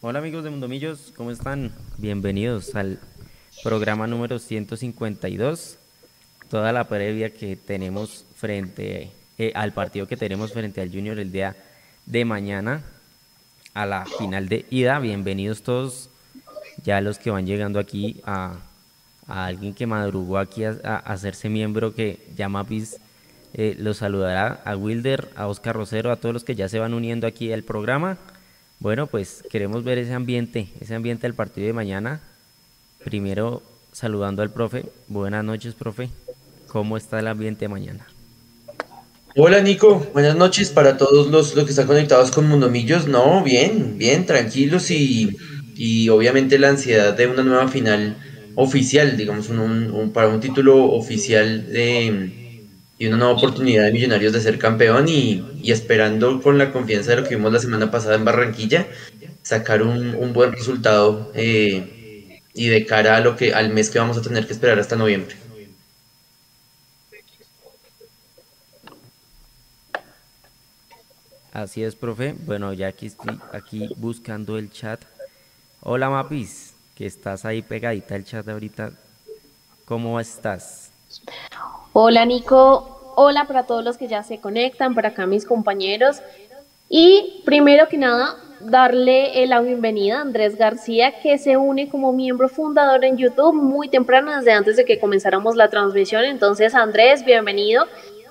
[0.00, 1.72] Hola amigos de Mundomillos, ¿cómo están?
[1.96, 3.00] Bienvenidos al
[3.64, 5.76] programa número 152.
[6.48, 11.32] Toda la previa que tenemos frente eh, al partido que tenemos frente al Junior el
[11.32, 11.56] día
[12.06, 12.84] de mañana
[13.74, 15.00] a la final de ida.
[15.00, 16.10] Bienvenidos todos,
[16.84, 18.54] ya los que van llegando aquí a,
[19.26, 20.70] alguien que madrugó aquí a,
[21.04, 23.00] hacerse miembro que ya Mapis
[23.52, 26.94] eh, los saludará a Wilder, a Oscar Rosero, a todos los que ya se van
[26.94, 28.16] uniendo aquí al programa.
[28.80, 32.20] Bueno, pues queremos ver ese ambiente, ese ambiente del partido de mañana.
[33.04, 34.84] Primero saludando al profe.
[35.08, 36.10] Buenas noches, profe.
[36.68, 38.06] ¿Cómo está el ambiente de mañana?
[39.34, 43.08] Hola Nico, buenas noches para todos los, que están conectados con Mundomillos.
[43.08, 45.36] No, bien, bien, tranquilos y,
[45.74, 48.16] y obviamente la ansiedad de una nueva final
[48.54, 52.37] oficial, digamos, un, para un título oficial de,
[52.98, 57.22] y una nueva oportunidad de Millonarios de ser campeón y, esperando con la confianza de
[57.22, 58.88] lo que vimos la semana pasada en Barranquilla,
[59.42, 64.18] sacar un, buen resultado eh, y de cara a lo que al mes que vamos
[64.18, 65.36] a tener que esperar hasta noviembre.
[71.52, 72.34] Así es, profe.
[72.46, 75.02] Bueno, ya aquí estoy aquí buscando el chat.
[75.80, 78.92] Hola, Mapis, que estás ahí pegadita al chat ahorita.
[79.84, 80.90] ¿Cómo estás?
[82.00, 86.22] Hola Nico, hola para todos los que ya se conectan, para acá mis compañeros.
[86.88, 92.48] Y primero que nada, darle la bienvenida a Andrés García, que se une como miembro
[92.48, 96.22] fundador en YouTube muy temprano, desde antes de que comenzáramos la transmisión.
[96.22, 97.86] Entonces, Andrés, bienvenido.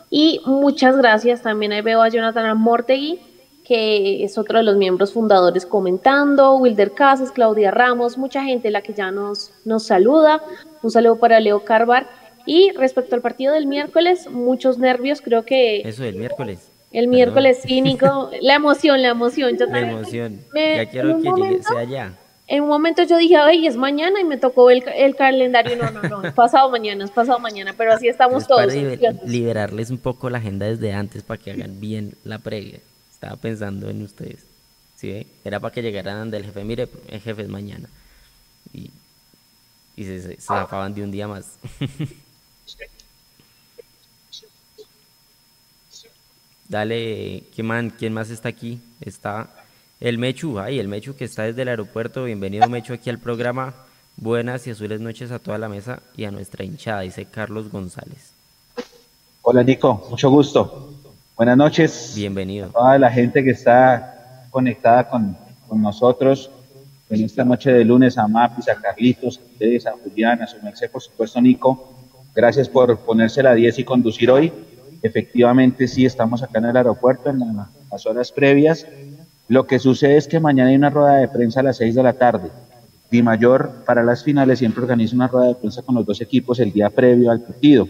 [0.09, 1.41] Y muchas gracias.
[1.41, 3.19] También ahí veo a Jonathan Mortegui,
[3.65, 8.81] que es otro de los miembros fundadores comentando, Wilder Casas, Claudia Ramos, mucha gente la
[8.81, 10.41] que ya nos, nos saluda.
[10.81, 12.26] Un saludo para Leo Carvar.
[12.47, 15.81] Y respecto al partido del miércoles, muchos nervios, creo que...
[15.81, 16.71] Eso del miércoles.
[16.93, 19.57] El miércoles cínico, la emoción, la emoción.
[19.57, 20.39] Yo la emoción.
[20.55, 22.17] ya quiero que llegue, sea ya.
[22.47, 25.75] En un momento yo dije, ay, es mañana y me tocó el, el calendario.
[25.75, 28.73] No, no, no, es pasado mañana, es pasado mañana, pero así estamos todos.
[28.73, 32.79] Para liberarles un poco la agenda desde antes para que hagan bien la previa.
[33.11, 34.45] Estaba pensando en ustedes.
[34.95, 35.27] ¿Sí?
[35.43, 37.89] Era para que llegaran del jefe, mire, el jefe es mañana.
[38.73, 38.91] Y,
[39.97, 40.53] y se, se, se
[40.93, 41.59] de un día más.
[46.67, 48.81] Dale, ¿quién, ¿quién más está aquí?
[48.99, 49.49] Está
[49.99, 52.25] el Mechu, ay, el Mechu que está desde el aeropuerto.
[52.25, 53.73] Bienvenido Mechu aquí al programa.
[54.17, 58.33] Buenas y azules noches a toda la mesa y a nuestra hinchada, dice Carlos González.
[59.43, 60.91] Hola Nico, mucho gusto.
[61.37, 62.13] Buenas noches.
[62.15, 62.67] Bienvenido.
[62.69, 65.37] A toda la gente que está conectada con,
[65.71, 66.49] nosotros
[67.09, 70.61] en esta noche de lunes, a Mapis, a Carlitos, a ustedes, a Julián, a su
[70.61, 71.96] merced, por supuesto Nico.
[72.37, 74.53] Gracias por ponerse la 10 y conducir hoy.
[75.01, 77.39] Efectivamente, sí, estamos acá en el aeropuerto en
[77.89, 78.85] las horas previas.
[79.47, 82.03] Lo que sucede es que mañana hay una rueda de prensa a las 6 de
[82.03, 82.51] la tarde.
[83.09, 86.59] Di Mayor, para las finales, siempre organiza una rueda de prensa con los dos equipos
[86.59, 87.87] el día previo al partido.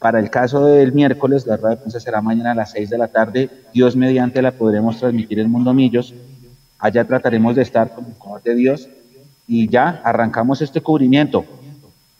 [0.00, 2.98] Para el caso del miércoles, la rueda de prensa será mañana a las 6 de
[2.98, 3.48] la tarde.
[3.72, 6.12] Dios mediante la podremos transmitir en Mundo Millos.
[6.80, 8.88] Allá trataremos de estar con el de Dios
[9.46, 11.44] y ya arrancamos este cubrimiento.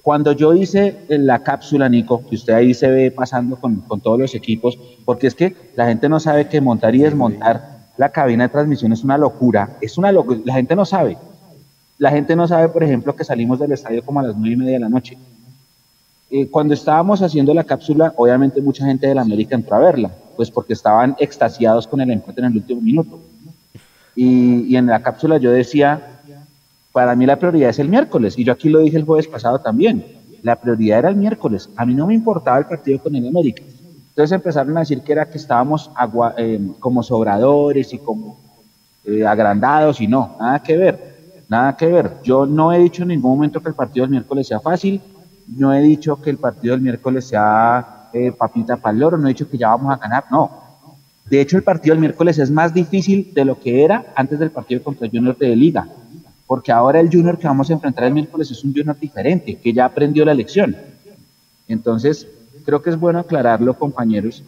[0.02, 4.34] Cuando yo hice la cápsula, Nico, que usted ahí se ve pasando con, todos los
[4.34, 8.48] equipos, porque es que la gente no sabe que montar y desmontar la cabina de
[8.48, 11.16] transmisión es una locura, es una locura, la gente no sabe.
[11.98, 14.56] La gente no sabe, por ejemplo, que salimos del estadio como a las nueve y
[14.56, 15.16] media de la noche.
[16.30, 20.10] Eh, cuando estábamos haciendo la cápsula, obviamente mucha gente de la América entró a verla,
[20.34, 23.20] pues porque estaban extasiados con el empate en el último minuto.
[24.16, 26.11] Y, y en la cápsula yo decía,
[26.92, 29.58] para mí la prioridad es el miércoles, y yo aquí lo dije el jueves pasado
[29.58, 30.04] también.
[30.42, 31.70] La prioridad era el miércoles.
[31.76, 33.62] A mí no me importaba el partido con el América.
[34.08, 35.90] Entonces empezaron a decir que era que estábamos
[36.36, 38.36] eh, como sobradores y como
[39.04, 42.12] eh, agrandados, y no, nada que ver, nada que ver.
[42.22, 45.00] Yo no he dicho en ningún momento que el partido del miércoles sea fácil,
[45.56, 49.28] no he dicho que el partido del miércoles sea eh, papita para el loro, no
[49.28, 50.50] he dicho que ya vamos a ganar, no.
[51.30, 54.50] De hecho, el partido del miércoles es más difícil de lo que era antes del
[54.50, 55.88] partido contra Junior de Liga
[56.46, 59.72] porque ahora el junior que vamos a enfrentar el miércoles es un junior diferente, que
[59.72, 60.76] ya aprendió la lección.
[61.68, 62.26] Entonces,
[62.64, 64.42] creo que es bueno aclararlo, compañeros,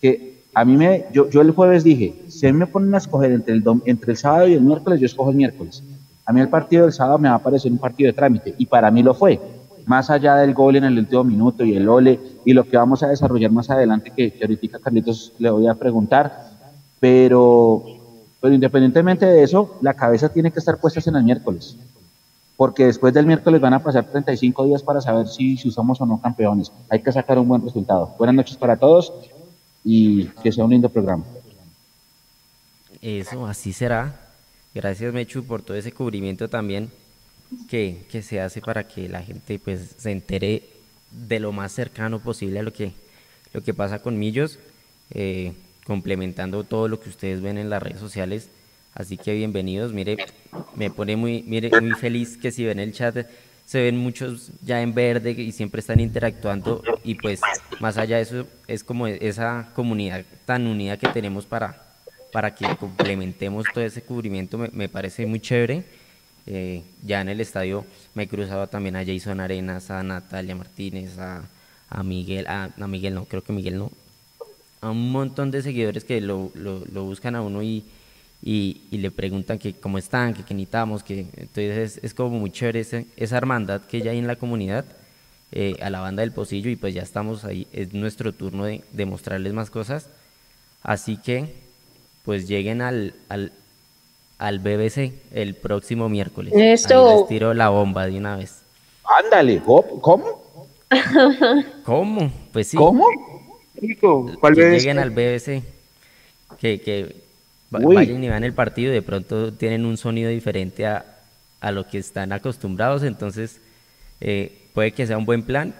[0.00, 3.64] que a mí me, yo, el jueves dije, si me ponen a escoger entre el,
[3.84, 5.82] entre el sábado y el miércoles, yo escojo el miércoles.
[6.24, 8.66] A mí el partido del sábado me va a parecer un partido de trámite, y
[8.66, 9.40] para mí lo fue.
[9.86, 13.02] Más allá del gol en el último minuto y el ole, y lo que vamos
[13.02, 16.50] a desarrollar más adelante, que, que ahorita Carlitos le voy a preguntar,
[17.00, 17.95] pero
[18.46, 21.76] pero independientemente de eso, la cabeza tiene que estar puesta en el miércoles,
[22.56, 26.06] porque después del miércoles van a pasar 35 días para saber si, si somos o
[26.06, 26.70] no campeones.
[26.88, 28.14] Hay que sacar un buen resultado.
[28.16, 29.12] Buenas noches para todos
[29.82, 31.24] y que sea un lindo programa.
[33.02, 34.14] Eso, así será.
[34.72, 36.88] Gracias Mechu por todo ese cubrimiento también
[37.68, 40.62] que, se hace para que la gente pues se entere
[41.10, 42.92] de lo más cercano posible a lo que,
[43.52, 44.60] lo que pasa con Millos,
[45.10, 45.52] eh,
[45.86, 48.50] complementando todo lo que ustedes ven en las redes sociales.
[48.94, 50.16] Así que bienvenidos, mire,
[50.74, 53.26] me pone muy, mire, muy feliz que si ven el chat
[53.66, 57.40] se ven muchos ya en verde y siempre están interactuando y pues
[57.80, 61.84] más allá de eso es como esa comunidad tan unida que tenemos para,
[62.32, 65.84] para que complementemos todo ese cubrimiento, me, parece muy chévere.
[66.48, 67.84] Eh, ya en el estadio
[68.14, 71.42] me he cruzado también a Jason Arenas, a Natalia Martínez, a,
[71.90, 73.90] a Miguel, a, Miguel no, creo que Miguel no,
[74.80, 77.84] a un montón de seguidores que lo, lo, lo buscan a uno y,
[78.42, 82.80] y, le preguntan que cómo están, que qué necesitamos, que entonces es, como muy chévere
[82.80, 84.84] esa hermandad que ya hay en la comunidad
[85.52, 88.82] eh, a la banda del Pocillo y pues ya estamos ahí, es nuestro turno de,
[88.92, 90.08] de mostrarles más cosas,
[90.82, 91.54] así que
[92.24, 93.52] pues lleguen al, al,
[94.38, 96.52] al BBC el próximo miércoles.
[96.56, 97.08] Esto.
[97.08, 98.62] Ahí les tiro la bomba de una vez.
[99.24, 100.00] Ándale, ¿cómo?
[101.84, 102.32] ¿Cómo?
[102.52, 102.76] Pues sí.
[102.76, 103.06] ¿Cómo?
[104.40, 105.62] ¿Cuál que lleguen al BBC,
[106.58, 107.16] que, que
[107.70, 111.04] vayan y vean el partido y de pronto tienen un sonido diferente a,
[111.60, 113.60] a lo que están acostumbrados, entonces
[114.20, 115.74] eh, puede que sea un buen plan.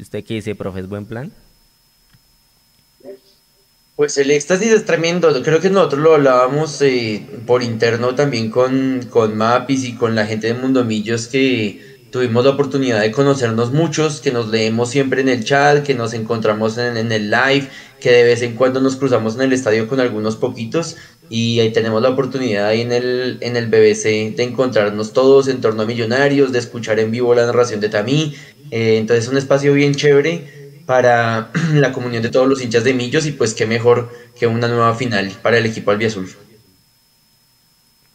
[0.00, 1.32] ¿Usted qué dice, profe, es buen plan?
[3.94, 5.42] Pues el éxtasis es tremendo.
[5.42, 10.26] Creo que nosotros lo hablábamos eh, por interno también con, con Mapis y con la
[10.26, 15.30] gente de Mundomillos que tuvimos la oportunidad de conocernos muchos, que nos leemos siempre en
[15.30, 17.68] el chat, que nos encontramos en, el live
[18.00, 20.96] que de vez en cuando nos cruzamos en el estadio con algunos poquitos
[21.30, 25.62] y ahí tenemos la oportunidad ahí en el, en el BBC de encontrarnos todos en
[25.62, 28.34] torno a Millonarios, de escuchar en vivo la narración de Tamí.
[28.70, 32.92] Eh, entonces es un espacio bien chévere para la comunión de todos los hinchas de
[32.92, 36.28] Millos y pues qué mejor que una nueva final para el equipo albiazul.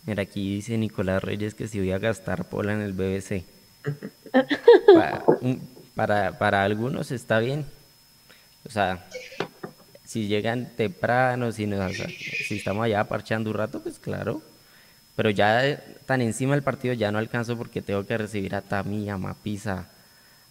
[0.06, 3.57] Mira, aquí dice Nicolás Reyes que si voy a gastar pola en el BBC.
[5.96, 7.66] Para, para algunos está bien.
[8.66, 9.06] O sea,
[10.04, 11.70] si llegan temprano, si,
[12.48, 14.42] si estamos allá parchando un rato, pues claro.
[15.16, 19.10] Pero ya tan encima del partido ya no alcanzo porque tengo que recibir a Tami,
[19.10, 19.90] a Mapisa,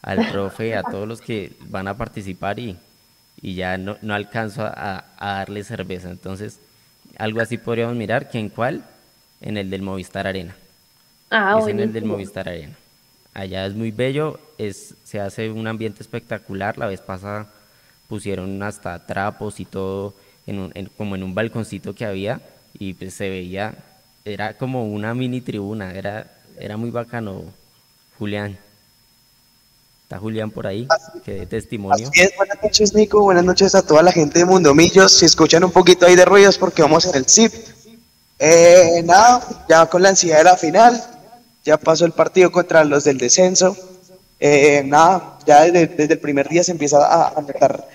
[0.02, 2.76] al profe, a todos los que van a participar y,
[3.40, 6.10] y ya no, no alcanzo a, a darle cerveza.
[6.10, 6.58] Entonces,
[7.16, 8.84] algo así podríamos mirar, que en cuál,
[9.40, 10.56] en el del Movistar Arena.
[11.30, 12.74] Ah, es en el del Movistar Arena.
[13.36, 16.78] Allá es muy bello, es, se hace un ambiente espectacular.
[16.78, 17.46] La vez pasada
[18.08, 20.14] pusieron hasta trapos y todo
[20.46, 22.40] en como en un balconcito que había
[22.78, 23.74] y pues se veía,
[24.24, 27.44] era como una mini tribuna, era, era muy bacano,
[28.18, 28.56] Julián.
[30.04, 30.88] Está Julián por ahí,
[31.22, 32.10] que de testimonio.
[32.38, 35.12] buenas noches Nico, buenas noches a toda la gente de Mundo Millos.
[35.12, 37.52] Si escuchan un poquito ahí de ruidos porque vamos en el zip.
[38.38, 41.15] Eh, nada, ya con la ansiedad de la final,
[41.66, 43.76] ya pasó el partido contra los del descenso.
[44.38, 47.88] Eh, nada, ya desde, el primer día se empieza a, a notar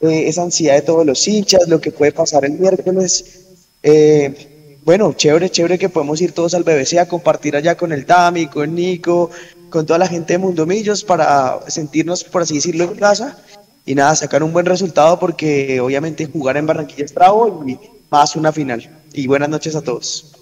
[0.00, 3.40] eh, esa ansiedad de todos los hinchas, lo que puede pasar el miércoles.
[3.82, 8.06] Eh, bueno, chévere, chévere que podemos ir todos al BBC a compartir allá con el
[8.06, 9.30] Tami, con Nico,
[9.70, 13.38] con toda la gente de Mundo Millos para sentirnos, por así decirlo, en casa
[13.84, 17.76] y nada, sacar un buen resultado porque obviamente jugar en Barranquilla es bravo y
[18.08, 18.88] más una final.
[19.12, 20.39] Y buenas noches a todos.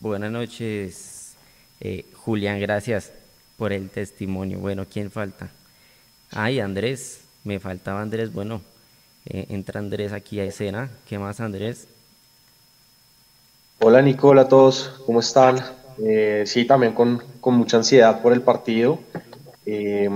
[0.00, 1.34] Buenas noches,
[1.80, 3.10] eh, Julián, gracias
[3.56, 4.60] por el testimonio.
[4.60, 5.50] Bueno, ¿quién falta?
[6.30, 8.32] Ay, Andrés, me faltaba Andrés.
[8.32, 8.60] Bueno,
[9.26, 10.88] eh, entra Andrés aquí a escena.
[11.08, 11.88] ¿Qué más, Andrés?
[13.80, 15.02] Hola, Nicola, a todos.
[15.04, 15.58] ¿Cómo están?
[16.00, 19.00] Eh, sí, también con, mucha ansiedad por el partido.
[19.66, 20.08] Eh,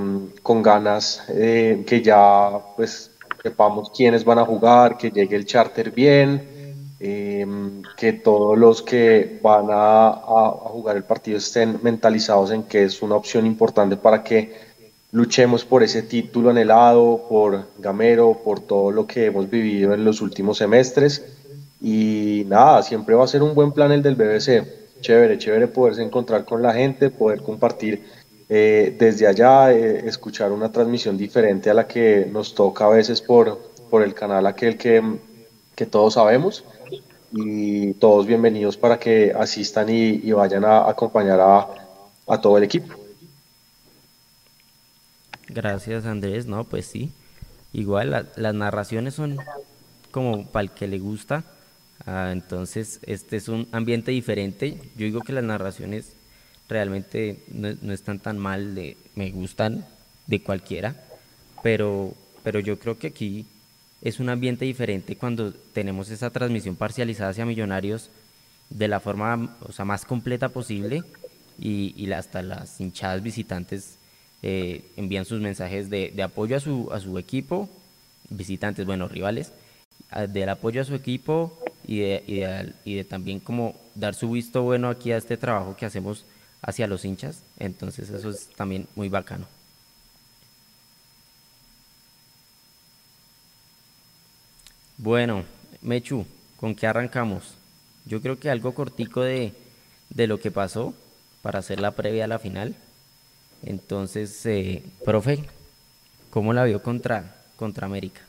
[0.44, 3.10] con ganas que ya pues
[3.42, 6.51] sepamos quiénes van a jugar, que llegue el charter bien,
[7.02, 13.02] que todos los que van a, a, jugar el partido estén mentalizados en que es
[13.02, 14.52] una opción importante para que
[15.11, 20.21] luchemos por ese título anhelado, por Gamero, por todo lo que hemos vivido en los
[20.21, 21.25] últimos semestres.
[21.80, 25.00] Y nada, siempre va a ser un buen plan el del BBC.
[25.00, 28.04] Chévere, chévere poderse encontrar con la gente, poder compartir
[28.49, 33.21] eh, desde allá, eh, escuchar una transmisión diferente a la que nos toca a veces
[33.21, 35.02] por, por el canal aquel que,
[35.75, 36.64] que todos sabemos.
[37.32, 41.66] Y todos bienvenidos para que asistan y, vayan a acompañar a,
[42.28, 42.94] a todo el equipo.
[45.48, 47.10] Gracias Andrés, no, pues sí.
[47.72, 49.38] Igual las narraciones son
[50.10, 51.44] como para el que le gusta.
[52.06, 54.78] Ah, entonces, este es un ambiente diferente.
[54.96, 56.12] Yo digo que las narraciones
[56.68, 59.86] realmente no, están tan mal, de, me gustan
[60.26, 60.94] de cualquiera,
[61.62, 63.46] pero, pero yo creo que aquí
[64.02, 68.11] es un ambiente diferente cuando tenemos esa transmisión parcializada hacia Millonarios
[68.68, 71.04] de la forma o sea, más completa posible
[71.59, 73.99] y, hasta las hinchadas visitantes
[74.42, 77.68] eh, envían sus mensajes de, apoyo a su, a su equipo,
[78.28, 79.52] visitantes, bueno, rivales,
[80.28, 84.88] del apoyo a su equipo y de, y de, también como dar su visto bueno
[84.88, 86.25] aquí a este trabajo que hacemos
[86.61, 87.42] hacia los hinchas.
[87.59, 89.47] Entonces eso es también muy bacano.
[95.02, 95.42] Bueno,
[95.80, 96.25] Mechu,
[96.56, 97.54] ¿con qué arrancamos?
[98.06, 99.52] Yo creo que algo cortico de,
[100.11, 100.94] de lo que pasó
[101.42, 102.76] para hacer la previa a la final.
[103.66, 105.40] Entonces, eh, profe,
[106.30, 108.21] ¿cómo la vio contra, contra América?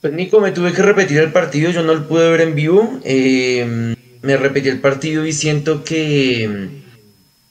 [0.00, 3.00] Pues Nico, me tuve que repetir el partido, yo no lo pude ver en vivo.
[3.02, 6.68] Eh, me repetí el partido y siento que,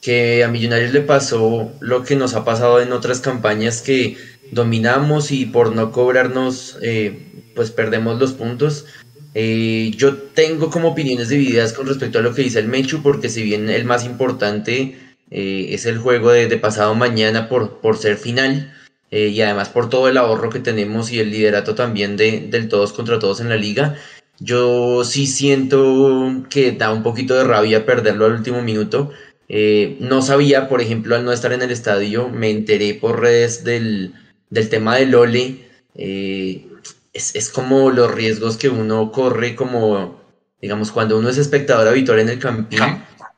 [0.02, 4.16] que a Millonarios le pasó lo que nos ha pasado en otras campañas que
[4.52, 8.86] dominamos y por no cobrarnos, eh, pues perdemos los puntos.
[9.34, 13.30] Eh, yo tengo como opiniones divididas con respecto a lo que dice el Mechu, porque
[13.30, 14.98] si bien el más importante
[15.32, 18.72] eh, es el juego de, pasado mañana por, por ser final,
[19.12, 22.92] y además por todo el ahorro que tenemos y el liderato también de, del todos
[22.92, 23.96] contra todos en la liga,
[24.40, 29.12] yo sí siento que da un poquito de rabia perderlo al último minuto.
[30.02, 34.14] no sabía, por ejemplo, al no estar en el estadio, me enteré por redes del,
[34.50, 36.68] del tema del Ole, eh,
[37.14, 40.22] es, como los riesgos que uno corre como,
[40.62, 42.80] digamos, cuando uno es espectador habitual en el campín,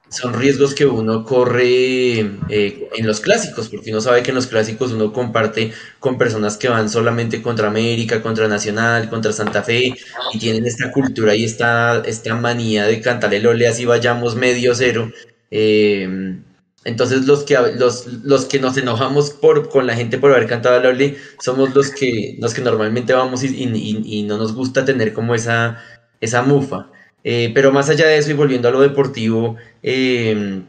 [0.09, 4.47] son riesgos que uno corre eh, en los clásicos, porque uno sabe que en los
[4.47, 9.93] clásicos uno comparte con personas que van solamente contra América, contra Nacional, contra Santa Fe,
[10.33, 14.73] y tienen esta cultura y esta, esta manía de cantar el ole así vayamos medio
[14.73, 15.11] cero.
[15.51, 16.39] Eh,
[16.87, 20.81] entonces los que, los, los que nos enojamos por, con la gente por haber cantado
[20.81, 25.35] la Ole somos los que, los que normalmente vamos y, no nos gusta tener como
[25.35, 25.83] esa,
[26.21, 26.89] esa mufa.
[27.25, 30.65] Eh, pero más allá de eso y volviendo a lo deportivo, em,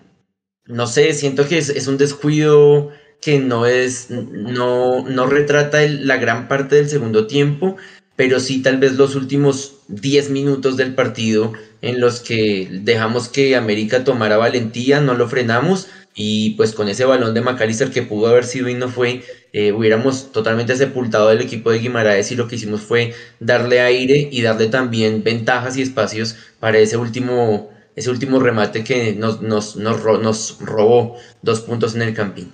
[0.66, 6.48] no sé, siento que es, un descuido que no es, no, no retrata la gran
[6.48, 7.76] parte del segundo tiempo,
[8.16, 13.54] pero sí tal vez los últimos 10 minutos del partido en los que dejamos que
[13.54, 15.86] América tomara valentía, no lo frenamos
[16.20, 19.22] y pues con ese balón de McAllister que pudo haber sido y no fue,
[19.52, 24.28] eh, hubiéramos totalmente sepultado el equipo de Guimaraes y lo que hicimos fue darle aire
[24.28, 29.76] y darle también ventajas y espacios para ese último, ese último remate que nos, nos,
[29.76, 32.52] nos, nos robó dos puntos en el campín.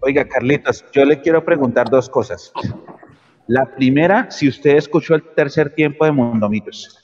[0.00, 2.52] Oiga, Carlitos, yo le quiero preguntar dos cosas.
[3.46, 7.03] La primera, si usted escuchó el tercer tiempo de Mundomitos.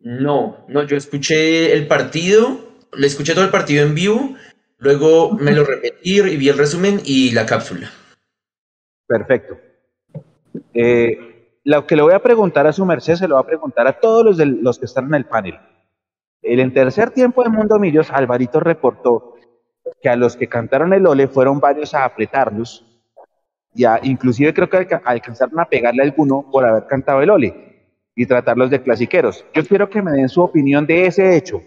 [0.00, 2.58] No, no, yo escuché el partido,
[2.94, 4.34] le escuché todo el partido en vivo,
[4.78, 7.90] luego me lo repetí y vi el resumen y la cápsula.
[9.06, 9.58] Perfecto.
[10.72, 13.86] Eh, lo que le voy a preguntar a su merced se lo va a preguntar
[13.86, 15.58] a todos los, de, los que están en el panel.
[16.42, 19.34] En tercer tiempo de Mundo Millos, Alvarito reportó
[20.00, 22.86] que a los que cantaron el ole fueron varios a apretarlos,
[23.74, 27.69] ya inclusive creo que alcanzaron a pegarle a alguno por haber cantado el ole
[28.20, 29.46] y tratarlos de clasiqueros.
[29.54, 31.62] Yo quiero que me den su opinión de ese hecho.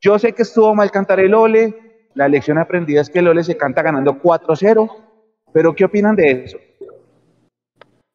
[0.00, 3.44] Yo sé que estuvo mal cantar el Ole, la lección aprendida es que el Ole
[3.44, 4.90] se canta ganando 4-0,
[5.52, 6.56] pero ¿qué opinan de eso?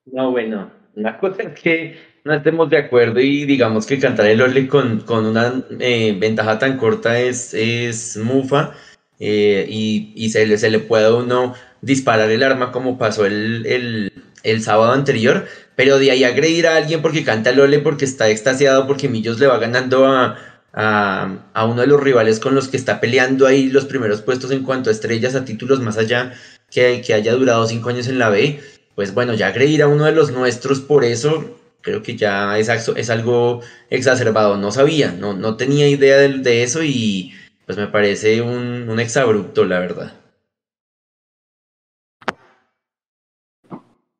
[0.07, 4.41] No, bueno, una cosa es que no estemos de acuerdo y digamos que cantar el
[4.41, 8.71] Ole con, con una eh, ventaja tan corta es, es mufa
[9.19, 13.27] eh, y, y se, le, se le puede a uno disparar el arma como pasó
[13.27, 15.45] el, el, el sábado anterior,
[15.77, 19.45] pero de ahí agredir a alguien porque canta Lole, porque está extasiado, porque Millos le
[19.45, 20.35] va ganando a,
[20.73, 24.63] a, uno de los rivales con los que está peleando ahí los primeros puestos en
[24.63, 26.33] cuanto a estrellas, a títulos más allá
[26.71, 28.59] que, que haya durado cinco años en la B,
[28.95, 32.69] pues bueno, ya agredir a uno de los nuestros por eso, creo que ya es,
[33.11, 34.57] algo exacerbado.
[34.57, 37.35] No sabía, no, no tenía idea de, de eso y
[37.67, 40.13] pues me parece un, un exabrupto, la verdad.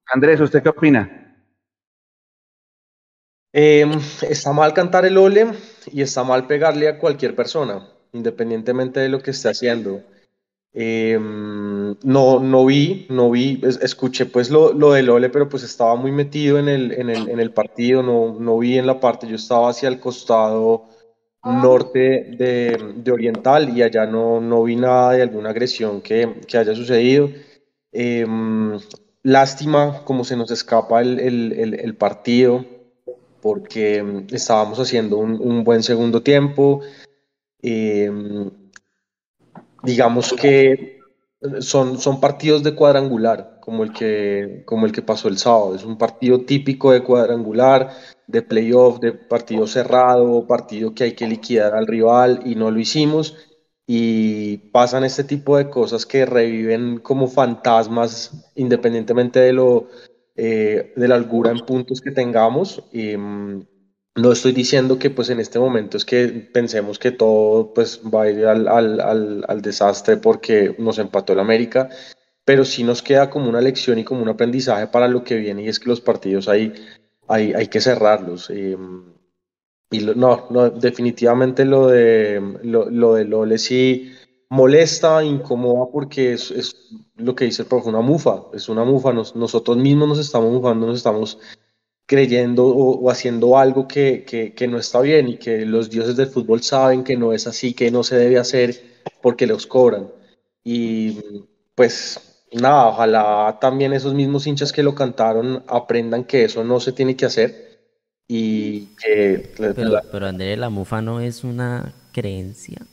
[0.06, 1.17] Andrés, ¿usted qué opina?
[3.60, 3.90] Em,
[4.30, 5.48] está mal cantar el ole
[5.92, 10.04] y está mal pegarle a cualquier persona, independientemente de lo que esté haciendo.
[10.74, 15.96] Em, no, no vi, no vi, escuché pues lo, lo, del ole, pero pues estaba
[15.96, 19.26] muy metido en el, en el, en el partido, no, no, vi en la parte,
[19.26, 20.86] yo estaba hacia el costado
[21.44, 26.60] norte de, de Oriental y allá no, no, vi nada de alguna agresión que, que
[26.60, 27.30] haya sucedido.
[27.92, 28.78] Em,
[29.24, 32.77] lástima como se nos escapa el, el, el partido
[33.42, 36.82] porque mm, estábamos haciendo un, buen segundo tiempo.
[37.62, 38.50] Em,
[39.84, 40.98] digamos que
[41.60, 45.76] son, son partidos de cuadrangular, como el, que, como el que pasó el sábado.
[45.76, 47.92] Es un partido típico de cuadrangular,
[48.28, 52.80] de playoff, de partido cerrado, partido que hay que liquidar al rival y no lo
[52.80, 53.36] hicimos.
[53.86, 59.88] Y pasan este tipo de cosas que reviven como fantasmas, independientemente de, lo,
[60.38, 62.84] eh, de la holgura en puntos que tengamos.
[62.94, 63.62] Mm,
[64.16, 68.24] no estoy diciendo que pues en este momento es que pensemos que todo pues va
[68.24, 71.90] a ir al, al, al, desastre porque nos empató el América,
[72.46, 75.64] pero sí nos queda como una lección y como un aprendizaje para lo que viene
[75.64, 76.74] y es que los partidos hay,
[77.28, 78.50] hay, hay que cerrarlos.
[78.50, 84.14] Y no, no, definitivamente lo de lo, lo de Lole sí
[84.50, 86.76] molesta, incomoda porque es, es,
[87.16, 90.88] lo que dice el profe, una mufa, es una mufa, nosotros mismos nos estamos mufando,
[90.88, 91.40] nos estamos
[92.06, 96.64] creyendo o, haciendo algo que, que, no está bien y que los dioses del fútbol
[96.64, 98.82] saben que no es así, que no se debe hacer
[99.22, 100.10] porque los cobran.
[100.64, 101.20] Y
[101.76, 106.94] pues nada, ojalá también esos mismos hinchas que lo cantaron aprendan que eso no se
[106.94, 107.80] tiene que hacer
[108.28, 109.52] y que...
[109.58, 112.86] Pero, pero André, la mufa no es una creencia.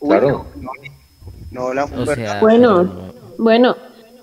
[0.00, 0.46] Claro.
[1.50, 1.86] No, la
[2.40, 2.88] bueno,
[3.38, 3.76] bueno,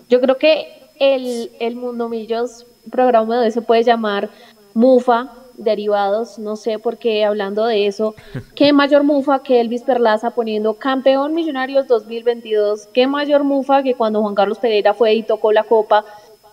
[0.10, 0.68] yo creo que
[1.00, 4.30] el, el Mundo Millos programa de se puede llamar
[4.74, 8.16] Mufa, derivados, no sé por qué hablando de eso,
[8.56, 14.22] qué mayor mufa que Elvis Perlaza poniendo campeón Millonarios 2022, qué mayor mufa que cuando
[14.22, 16.06] Juan Carlos Pereira fue y tocó la copa,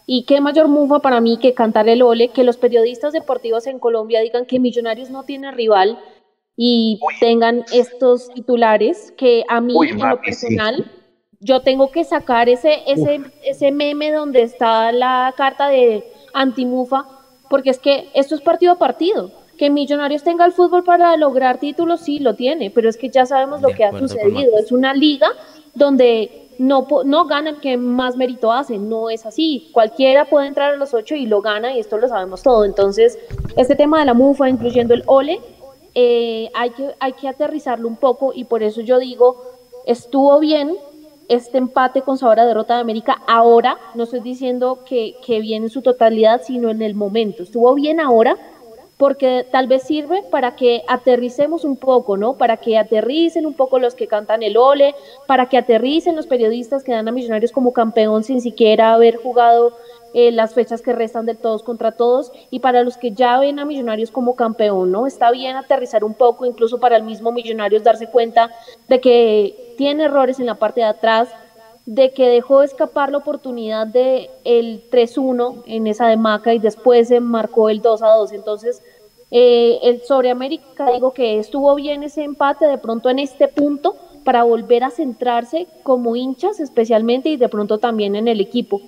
[0.07, 3.79] y qué mayor mufa para mí que cantar el ole, que los periodistas deportivos en
[3.79, 5.99] Colombia digan que Millonarios no tiene rival
[6.65, 10.89] y tengan estos titulares que a mí en lo personal
[11.41, 17.05] yo tengo que sacar ese, ese, ese meme donde está la carta de antimufa,
[17.51, 19.33] porque es que esto es partido a partido.
[19.59, 23.27] Que Millonarios tenga el fútbol para lograr títulos, sí lo tiene, pero es que ya
[23.27, 24.57] sabemos lo que ha sucedido.
[24.57, 25.31] Es una liga
[25.75, 29.69] donde no, no gana el que más mérito hace, no es así.
[29.73, 32.65] Cualquiera puede entrar a los ocho y lo gana y esto lo sabemos todo.
[32.65, 33.19] Entonces,
[33.57, 35.41] este tema de la mufa, incluyendo el ole,
[35.95, 39.43] eh, hay, que, hay que aterrizarlo un poco y por eso yo digo,
[39.87, 40.77] estuvo bien
[41.29, 45.67] este empate con sabor a derrota de América ahora, no estoy diciendo que, que viene
[45.67, 47.43] en su totalidad, sino en el momento.
[47.43, 48.37] Estuvo bien ahora
[49.03, 52.35] porque tal vez sirve para que aterricemos un poco, ¿no?
[52.35, 54.95] Para que aterricen un poco los que cantan el ole,
[55.27, 59.73] para que aterricen los periodistas que dan a Millonarios como campeón sin siquiera haber jugado
[60.15, 63.59] eh, las fechas que restan de todos contra todos y para los que ya ven
[63.59, 65.07] a Millonarios como campeón, ¿no?
[65.07, 68.51] Está bien aterrizar un poco, incluso para el mismo Millonarios darse cuenta
[68.89, 71.29] de que tiene errores en la parte de atrás,
[71.87, 77.09] de que dejó escapar la oportunidad de el 3-1 en esa de Maca y después
[77.09, 78.33] se marcó el 2-2.
[78.33, 78.83] Entonces,
[79.31, 83.97] eh, el sobre América digo que estuvo bien ese empate de pronto en este punto
[84.25, 88.81] para volver a centrarse como hinchas especialmente y de pronto también en el equipo.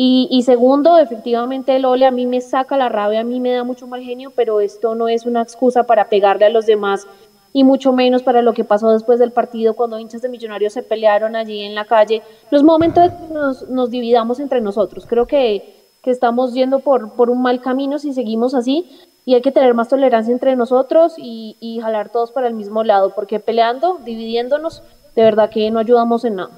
[0.00, 3.64] Y, segundo, efectivamente el ole a mí me saca la rabia, a mí me da
[3.64, 7.08] mucho mal genio, pero esto no es una excusa para pegarle a los demás
[7.52, 10.84] y mucho menos para lo que pasó después del partido cuando hinchas de millonarios se
[10.84, 12.22] pelearon allí en la calle.
[12.52, 15.04] Los momentos de que nos, nos dividamos entre nosotros.
[15.04, 18.88] Creo que, que estamos yendo por, por un mal camino si seguimos así
[19.24, 22.84] y hay que tener más tolerancia entre nosotros y, y jalar todos para el mismo
[22.84, 24.80] lado, porque peleando, dividiéndonos,
[25.16, 26.50] de verdad que no ayudamos en nada.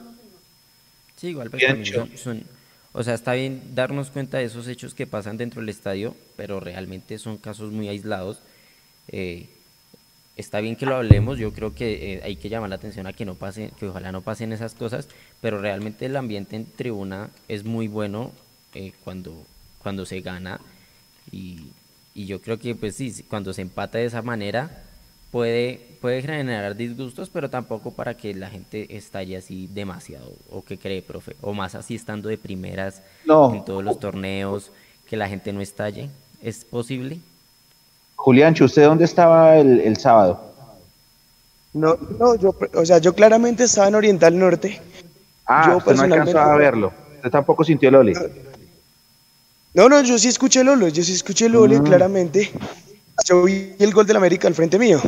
[1.17, 1.63] Sí, igual pues,
[2.93, 6.59] o sea, está bien darnos cuenta de esos hechos que pasan dentro del estadio, pero
[6.59, 8.41] realmente son casos muy aislados.
[9.09, 9.47] Eh,
[10.37, 13.13] está bien que lo hablemos, yo creo que eh, hay que llamar la atención a
[13.13, 15.09] que no pase, que ojalá no pasen esas cosas,
[15.41, 18.33] pero realmente el ambiente en tribuna es muy bueno
[18.75, 19.45] eh, cuando,
[19.83, 20.61] cuando se gana
[21.31, 21.69] y,
[22.15, 24.85] y, yo creo que pues sí, cuando se empata de esa manera,
[25.31, 30.79] puede, puede generar disgustos, pero tampoco para que la gente estalle así demasiado, o que
[30.79, 34.71] cree, profe, o más así estando de primeras en todos los torneos,
[35.07, 36.09] que la gente no estalle.
[36.43, 37.19] ¿Es posible?
[38.17, 40.41] Julián, ¿usted dónde estaba el, sábado?
[41.73, 44.81] No, no, yo, o sea, yo claramente estaba en Oriental Norte.
[45.47, 46.93] Ah, yo no alcanzó a verlo.
[47.17, 48.15] Usted tampoco sintió el Oli.
[49.75, 51.85] No, no, yo sí escuché el Oli, yo sí escuché el Oli, mm.
[51.85, 52.51] claramente
[53.25, 55.01] yo vi el gol del América al frente mío.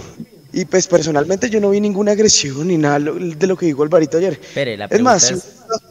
[0.52, 4.18] Y pues personalmente yo no vi ninguna agresión ni nada de lo que dijo Alvarito
[4.18, 4.34] ayer.
[4.34, 5.32] Espere, la es más,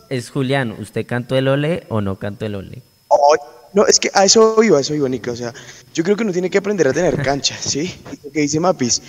[0.09, 2.81] es, Julián, ¿usted cantó el ole o no cantó el ole?
[3.73, 5.31] no, es que a eso iba, a eso iba, Nico.
[5.31, 5.53] O sea,
[5.93, 7.93] yo creo que uno tiene que aprender a tener cancha, ¿sí?
[8.23, 9.01] Lo que dice Mapis.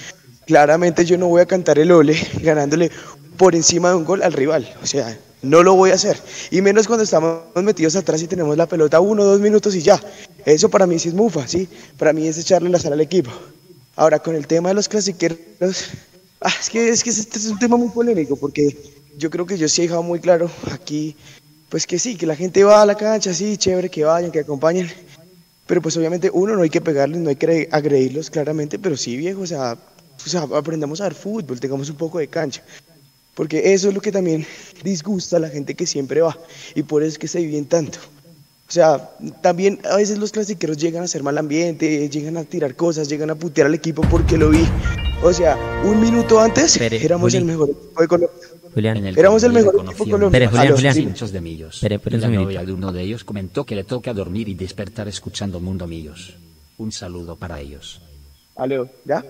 [0.47, 2.91] Claramente yo no voy a cantar el ole ganándole
[3.37, 4.73] por encima de un gol al rival.
[4.83, 6.17] O sea, no lo voy a hacer.
[6.51, 10.01] Y menos cuando estamos metidos atrás y tenemos la pelota uno dos minutos y ya.
[10.45, 11.69] Eso para mí sí es mufa, ¿sí?
[11.99, 13.31] Para mí es echarle la sal al equipo.
[13.96, 15.38] Ahora, con el tema de los clasiqueros,
[16.40, 18.76] ah, es que, es que este es un tema muy polémico porque
[19.18, 21.14] yo creo que yo sí he dejado muy claro aquí,
[21.68, 24.40] pues que sí, que la gente va a la cancha, sí, chévere, que vayan, que
[24.40, 24.90] acompañen.
[25.66, 29.16] Pero pues obviamente uno no hay que pegarles, no hay que agredirlos claramente, pero sí
[29.16, 29.78] viejo, o sea,
[30.24, 32.62] o sea, aprendamos a ver fútbol, tengamos un poco de cancha.
[33.35, 34.46] Porque eso es lo que también
[34.83, 36.37] disgusta a la gente que siempre va
[36.74, 37.98] y por eso es que se viven tanto.
[38.73, 39.11] O sea,
[39.43, 43.29] también a veces los clasiqueros llegan a ser mal ambiente, llegan a tirar cosas, llegan
[43.29, 44.65] a putear al equipo porque lo vi.
[45.23, 48.39] O sea, un minuto antes éramos el mejor equipo de Colombia.
[48.73, 50.49] Julián, éramos el mejor equipo de Colombia.
[50.49, 51.05] Julián, Julián.
[51.05, 51.83] Muchos de Millos.
[51.83, 55.87] la novia de uno de ellos comentó que le toca dormir y despertar escuchando Mundo
[55.87, 56.33] Millos.
[56.79, 58.01] Un saludo para ellos.
[58.57, 59.23] Aló, ¿ya?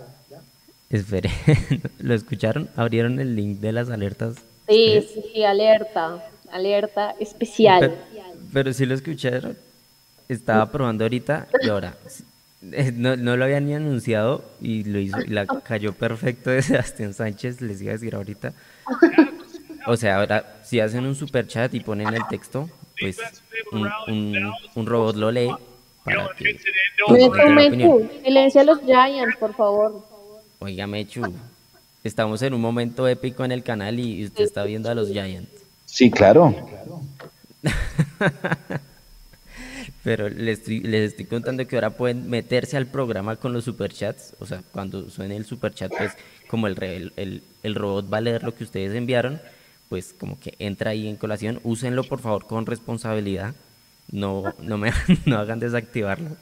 [0.89, 1.33] Espere,
[1.99, 2.71] ¿lo escucharon?
[2.77, 4.37] ¿Abrieron el link de las alertas?
[4.69, 7.81] Sí, sí, alerta, alerta especial.
[7.81, 8.12] Pero,
[8.73, 9.57] si lo escucharon,
[10.29, 11.95] estaba probando ahorita y ahora
[12.71, 17.12] eh, no, lo habían ni anunciado y lo hizo, y la cayó perfecto de Sebastián
[17.12, 18.53] Sánchez, les iba a decir ahorita.
[19.87, 22.69] O sea, ahora si hacen un super chat y ponen el texto,
[23.01, 23.19] pues
[23.73, 25.51] un, robot lo lee
[26.05, 26.57] para que...
[28.23, 30.07] Silencia a los Giants, por favor.
[30.61, 31.23] Oiga, Mechu,
[32.05, 35.49] estamos en un momento épico en el canal y usted está viendo a los Giants.
[35.87, 36.55] Sí, claro.
[40.05, 44.35] Pero les estoy, les estoy contando que ahora pueden meterse al programa con los superchats.
[44.41, 46.13] O sea, cuando suene el superchat, pues
[46.49, 49.41] como el, el, el, robot va a leer lo que ustedes enviaron,
[49.89, 51.61] pues como que entra ahí en colación.
[51.63, 53.55] Úsenlo por favor con responsabilidad.
[54.11, 54.93] No, no, me,
[55.27, 56.37] no hagan desactivarlo,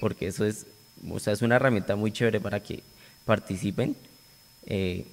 [0.00, 0.66] porque eso es,
[1.10, 2.82] o sea, es una herramienta muy chévere para que
[3.24, 3.96] participen.
[4.66, 5.06] Eh,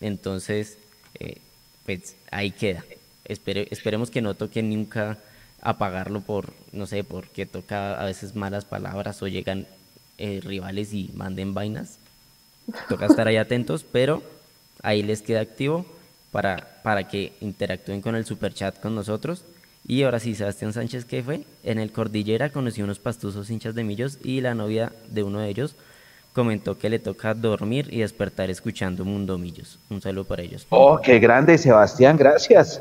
[0.00, 0.78] entonces,
[1.20, 1.36] eh,
[1.84, 2.84] pues ahí queda.
[3.26, 5.18] esperemos que no toquen nunca
[5.62, 9.66] apagarlo por, no sé, porque toca a veces malas palabras o llegan
[10.18, 11.98] eh, rivales y manden vainas.
[12.88, 14.22] Toca estar ahí atentos, pero
[14.82, 15.86] ahí les queda activo
[16.30, 19.44] para, para que interactúen con el super chat con nosotros.
[19.86, 21.44] Y ahora sí, Sebastián Sánchez, ¿qué fue?
[21.64, 25.48] En el Cordillera conocí unos pastusos hinchas de millos y la novia de uno de
[25.48, 25.74] ellos
[26.32, 29.78] comentó que le toca dormir y despertar escuchando Mundo Millos.
[29.90, 30.66] Un saludo para ellos.
[30.70, 32.80] Oh, qué grande, Sebastián, gracias.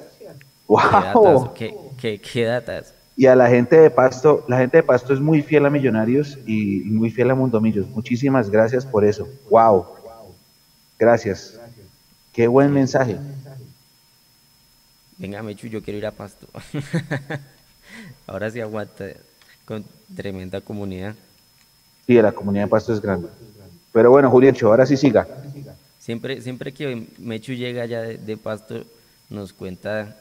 [0.71, 1.53] Wow.
[1.53, 2.93] ¿Qué, qué, datas?
[3.17, 6.38] Y a la gente de Pasto, la gente de Pasto es muy fiel a Millonarios
[6.45, 7.88] y muy fiel a Mundo Millos.
[7.89, 9.27] Muchísimas gracias por eso.
[9.49, 9.86] Wow.
[10.97, 11.60] Gracias.
[12.31, 13.17] Qué buen mensaje.
[15.17, 16.47] Venga, Mechu, yo quiero ir a Pasto.
[18.25, 19.07] Ahora sí aguanta
[19.65, 19.84] con
[20.15, 21.15] tremenda comunidad.
[22.07, 23.27] Sí, la comunidad de Pasto es grande.
[23.91, 25.27] Pero bueno, Julián, ahora sí siga.
[25.99, 28.86] Siempre, siempre que Mechu llega allá de, Pasto,
[29.29, 30.20] nos cuenta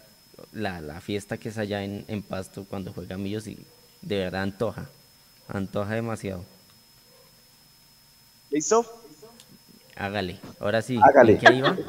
[0.52, 3.58] la, fiesta que es allá en, Pasto cuando juega Millos y
[4.02, 4.86] de verdad antoja,
[5.48, 6.44] antoja demasiado.
[8.50, 8.84] ¿Listo?
[9.96, 10.98] Hágale, ahora sí.
[11.02, 11.38] Hágale.
[11.38, 11.76] ¿Qué iba?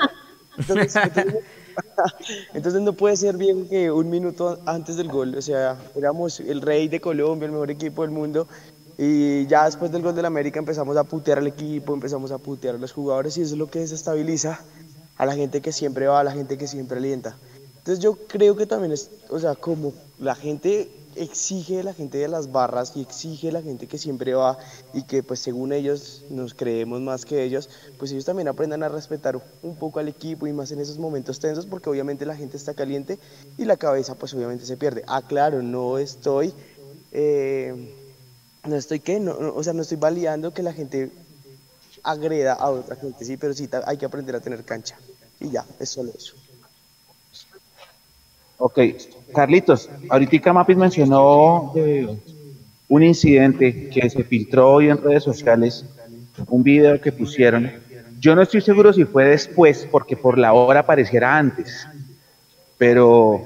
[2.53, 6.61] Entonces, no puede ser bien que un minuto antes del gol, o sea, éramos el
[6.61, 8.47] rey de Colombia, el mejor equipo del mundo,
[8.97, 12.75] y ya después del gol del América empezamos a putear al equipo, empezamos a putear
[12.75, 14.59] a los jugadores y eso es lo que desestabiliza
[15.17, 17.35] a la gente que siempre va, a la gente que siempre alienta.
[17.81, 22.27] Entonces yo creo que también es, o sea, como la gente exige la gente de
[22.27, 24.57] las barras y exige la gente que siempre va
[24.93, 28.89] y que pues según ellos nos creemos más que ellos, pues ellos también aprendan a
[28.89, 32.55] respetar un poco al equipo y más en esos momentos tensos porque obviamente la gente
[32.55, 33.17] está caliente
[33.57, 35.03] y la cabeza pues obviamente se pierde.
[35.07, 36.53] Ah, claro, no estoy...
[37.11, 37.97] Eh,
[38.63, 41.11] no estoy que, no, o sea, no estoy validando que la gente
[42.03, 44.99] agreda a otra gente, sí, pero sí hay que aprender a tener cancha.
[45.39, 46.35] Y ya, es solo eso.
[48.63, 48.77] Ok,
[49.33, 51.73] Carlitos, ahorita Mapis mencionó
[52.87, 55.83] un incidente que se filtró hoy en redes sociales,
[56.47, 57.71] un video que pusieron.
[58.19, 61.87] Yo no estoy seguro si fue después, porque por la hora pareciera antes,
[62.77, 63.41] pero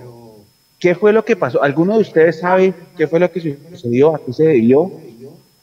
[0.79, 1.63] ¿qué fue lo que pasó?
[1.63, 3.39] ¿Alguno de ustedes sabe qué fue lo que
[3.71, 4.15] sucedió?
[4.15, 4.91] ¿A qué se debió?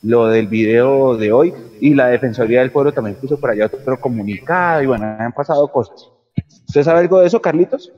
[0.04, 4.00] lo del video de hoy y la Defensoría del Pueblo también puso por allá otro
[4.00, 6.08] comunicado y bueno, han pasado cosas.
[6.66, 7.92] ¿Usted sabe algo de eso, Carlitos?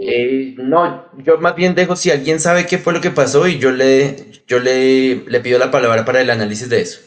[0.00, 3.58] Eh, no, yo más bien dejo si alguien sabe qué fue lo que pasó y
[3.58, 7.00] yo le, yo le, le pido la palabra para el análisis de eso.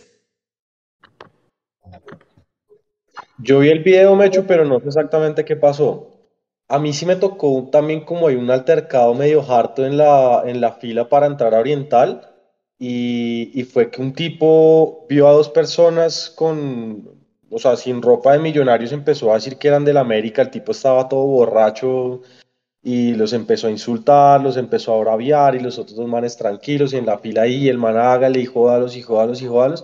[3.40, 6.18] Yo vi el video, Mecho, pero no sé exactamente qué pasó.
[6.70, 10.60] A mí sí me tocó también como hay un altercado medio harto en la, en
[10.60, 12.34] la fila para entrar a Oriental
[12.80, 17.10] y, fue que un tipo vio a dos personas con,
[17.50, 20.72] o sea, sin ropa de millonarios, empezó a decir que eran del América, el tipo
[20.72, 22.22] estaba todo borracho
[22.88, 26.94] y los empezó a insultar, los empezó a braviar y los otros dos manes tranquilos
[26.94, 29.84] y en la fila ahí el man hágale y jódalos y jódalos y jódalos,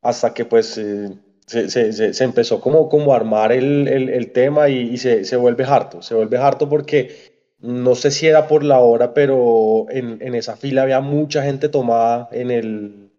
[0.00, 1.10] hasta que pues eh,
[1.44, 6.70] se, empezó como, como a armar el, tema y, se, vuelve harto, se vuelve harto
[6.70, 7.10] porque
[7.58, 12.30] no sé si era por la hora, pero en, esa fila había mucha gente tomada
[12.32, 13.10] en el,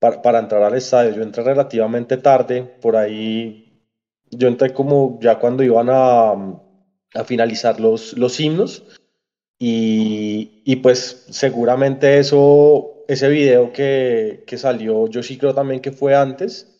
[0.00, 1.14] para, entrar al estadio.
[1.14, 3.80] Yo entré relativamente tarde, por ahí
[4.32, 6.34] yo entré como ya cuando iban a,
[7.24, 8.84] finalizar los, los himnos
[9.58, 15.92] y, y pues seguramente eso, ese video que, que salió, yo sí creo también que
[15.92, 16.72] fue antes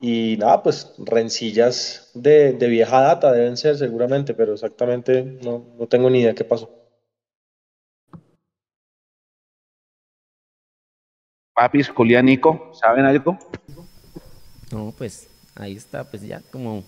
[0.00, 6.10] y nada, pues rencillas de, vieja data deben ser seguramente, pero exactamente no, no tengo
[6.10, 6.68] ni idea qué pasó.
[11.54, 13.38] Papis, Julián, Nico, ¿saben algo?
[14.72, 16.82] No, pues ahí está, pues ya como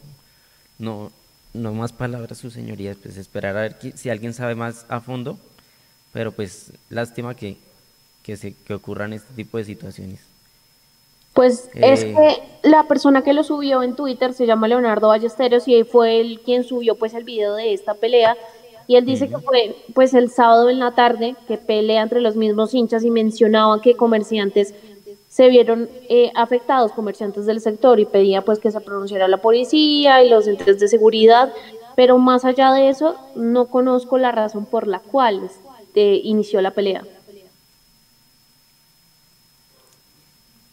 [0.78, 1.12] no,
[1.54, 5.38] no más palabras, sus señorías, pues esperar a ver si alguien sabe más a fondo,
[6.12, 7.56] pero pues lástima que,
[8.22, 10.20] que, se, que ocurran este tipo de situaciones.
[11.32, 12.14] Pues es eh.
[12.14, 16.40] que la persona que lo subió en Twitter se llama Leonardo Ballesteros y fue él
[16.44, 18.36] quien subió pues el video de esta pelea
[18.86, 22.36] y él dice que fue pues el sábado en la tarde que pelea entre los
[22.36, 24.74] mismos hinchas y mencionaba que comerciantes
[25.34, 30.22] se vieron eh, afectados, comerciantes del sector y pedía pues que se pronunciara la policía
[30.22, 31.52] y los entes de seguridad,
[31.96, 35.40] pero más allá de eso no conozco la razón por la cual
[35.82, 37.02] este, inició la pelea.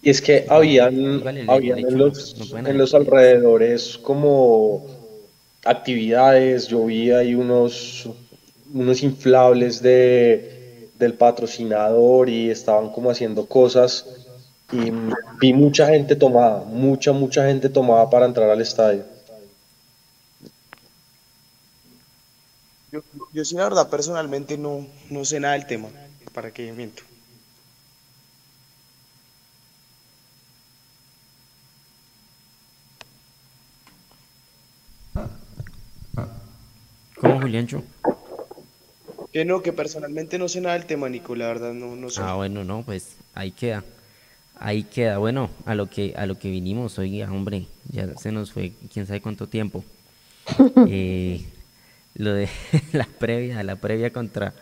[0.03, 4.85] Y es que habían, en, los, alrededores como
[5.65, 8.07] actividades, llovía y unos,
[8.71, 14.20] unos inflables de, del patrocinador y estaban como haciendo cosas
[14.71, 14.91] y
[15.39, 19.03] vi mucha gente tomada, mucha, mucha gente tomada para entrar al estadio.
[22.91, 23.01] Yo,
[23.33, 25.89] yo sí, la verdad, personalmente no, no sé nada del tema,
[26.33, 27.03] para qué miento.
[37.19, 37.83] ¿Cómo, Juliancho?
[39.31, 42.19] Que no, que personalmente no sé nada del tema, Nico, la verdad no, no sé.
[42.21, 43.83] Ah, bueno, no, pues ahí queda.
[44.63, 45.17] Ahí queda.
[45.17, 49.07] Bueno, a lo que a lo que vinimos, hoy, hombre, ya se nos fue quién
[49.07, 49.83] sabe cuánto tiempo.
[50.87, 51.43] Eh,
[52.15, 52.49] lo de
[52.93, 54.53] la previa, la previa contra,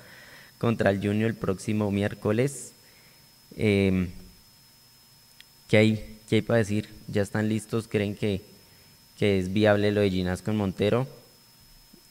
[0.57, 2.73] contra el Junior el próximo miércoles.
[3.57, 4.09] Em,
[5.67, 6.89] ¿qué, hay, ¿Qué hay para decir?
[7.07, 7.87] ¿Ya están listos?
[7.87, 8.41] ¿Creen que,
[9.17, 11.07] que es viable lo de Ginás con Montero?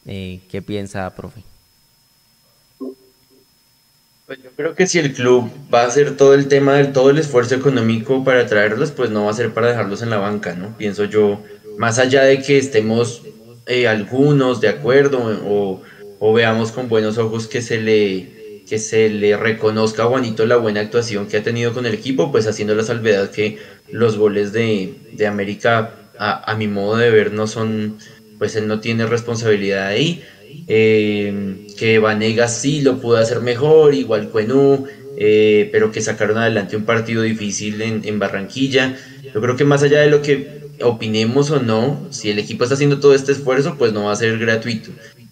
[0.05, 1.43] Eh, ¿Qué piensa, profe?
[4.29, 7.09] Pues yo creo que si el club va a hacer todo el tema del todo
[7.09, 10.55] el esfuerzo económico para traerlos, pues no va a ser para dejarlos en la banca,
[10.55, 10.77] ¿no?
[10.77, 11.43] Pienso yo,
[11.79, 13.23] más allá de que estemos
[13.65, 15.81] eh, algunos de acuerdo o,
[16.19, 20.57] o, veamos con buenos ojos que se le que se le reconozca a Juanito la
[20.57, 23.57] buena actuación que ha tenido con el equipo, pues haciendo la salvedad que
[23.91, 27.97] los goles de, de América, a, a mi modo de ver, no son
[28.39, 30.23] pues él no tiene responsabilidad ahí.
[30.67, 36.77] Eh, que Vanegas sí lo pudo hacer mejor, igual Cuenú, eh, pero que sacaron adelante
[36.77, 38.97] un partido difícil en, Barranquilla.
[39.35, 42.75] Yo creo que más allá de lo que opinemos o no, si el equipo está
[42.75, 44.91] haciendo todo este esfuerzo, pues no va a ser gratuito.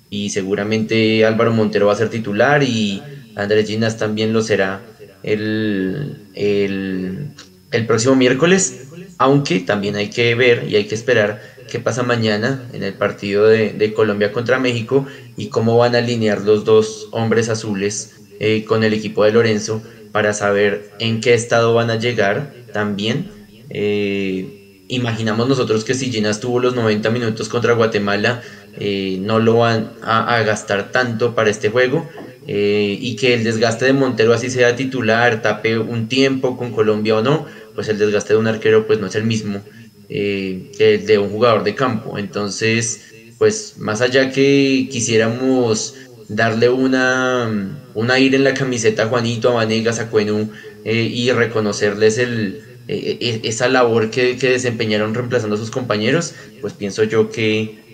[0.08, 3.02] Y seguramente Álvaro Montero va a ser titular y
[3.34, 4.80] Andrés Ginas también lo será
[5.22, 7.28] el, el,
[7.72, 12.62] el próximo miércoles, aunque también hay que ver y hay que esperar qué pasa mañana
[12.72, 17.50] en el partido de, Colombia contra México y cómo van a alinear los dos hombres
[17.50, 22.54] azules eh, con el equipo de Lorenzo para saber en qué estado van a llegar
[22.72, 23.28] también.
[23.68, 28.40] Eh, imaginamos nosotros que si Ginas tuvo los 90 minutos contra Guatemala,
[28.80, 32.08] eh, no lo van a, gastar tanto para este juego.
[32.46, 37.22] y que el desgaste de Montero así sea titular, tape un tiempo con Colombia o
[37.22, 39.60] no, pues el desgaste de un arquero pues no es el mismo
[40.08, 42.18] eh, de un jugador de campo.
[42.18, 45.94] Entonces, pues más allá que quisiéramos
[46.28, 50.50] darle una, un aire en la camiseta a Juanito, a Vanegas, a Cuenú
[50.84, 56.72] eh, y reconocerles el, eh, e, esa labor que, desempeñaron reemplazando a sus compañeros, pues
[56.72, 57.84] pienso yo que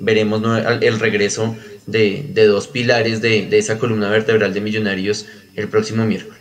[0.00, 0.40] veremos
[0.80, 6.38] el regreso de, dos pilares de, esa columna vertebral de Millonarios el próximo miércoles.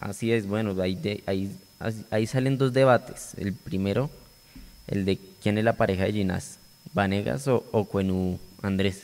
[0.00, 1.50] Así es, bueno, ahí, ahí
[2.10, 3.32] ahí salen dos debates.
[3.36, 4.10] El primero,
[4.86, 6.58] el de quién es la pareja de Ginás,
[6.92, 9.02] Vanegas o, o Cuenú Andrés.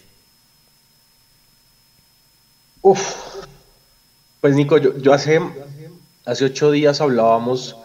[2.82, 3.00] Uf,
[4.40, 5.38] pues Nico, yo, hace,
[6.24, 7.76] hace ocho días hablábamos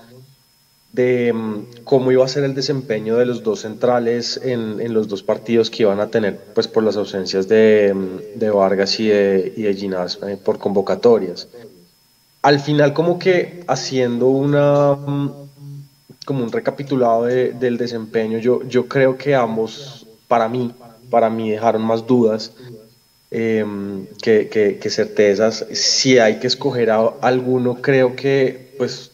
[0.94, 5.22] de mm, cómo iba a ser el desempeño de los dos centrales en, los dos
[5.22, 9.74] partidos que iban a tener, pues por las ausencias de, mm, Vargas y de, y
[9.74, 11.50] Ginás eh, por convocatorias
[12.46, 14.96] al final como que haciendo una
[16.26, 20.72] como un recapitulado del desempeño, yo, yo creo que ambos, para mí,
[21.10, 22.52] para mí dejaron más dudas
[23.32, 25.66] em, que, certezas.
[25.72, 29.10] Si hay que escoger a alguno, creo que pues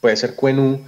[0.00, 0.82] puede ser Cuenú.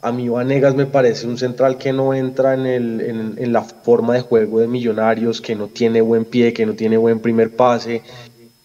[0.00, 4.14] A mí Vanegas me parece un central que no entra en, el, en, la forma
[4.14, 8.02] de juego de Millonarios, que no tiene buen pie, que no tiene buen primer pase.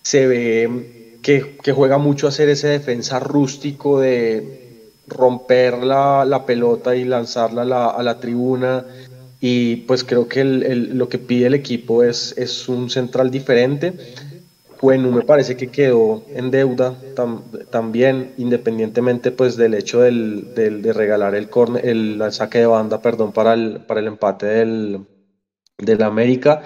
[0.03, 0.94] Se ve
[1.25, 7.63] que, juega mucho a hacer ese defensa rústico de romper la, la pelota y lanzarla
[7.89, 8.85] a la, tribuna.
[9.39, 13.31] Y pues creo que el, el, lo que pide el equipo es, es un central
[13.31, 13.93] diferente.
[14.81, 16.95] Bueno, me parece que quedó en deuda
[17.71, 21.49] también, independientemente pues del hecho del, de regalar el,
[21.81, 25.07] el, saque de banda perdón, para, el, para el empate del,
[25.79, 26.61] del América.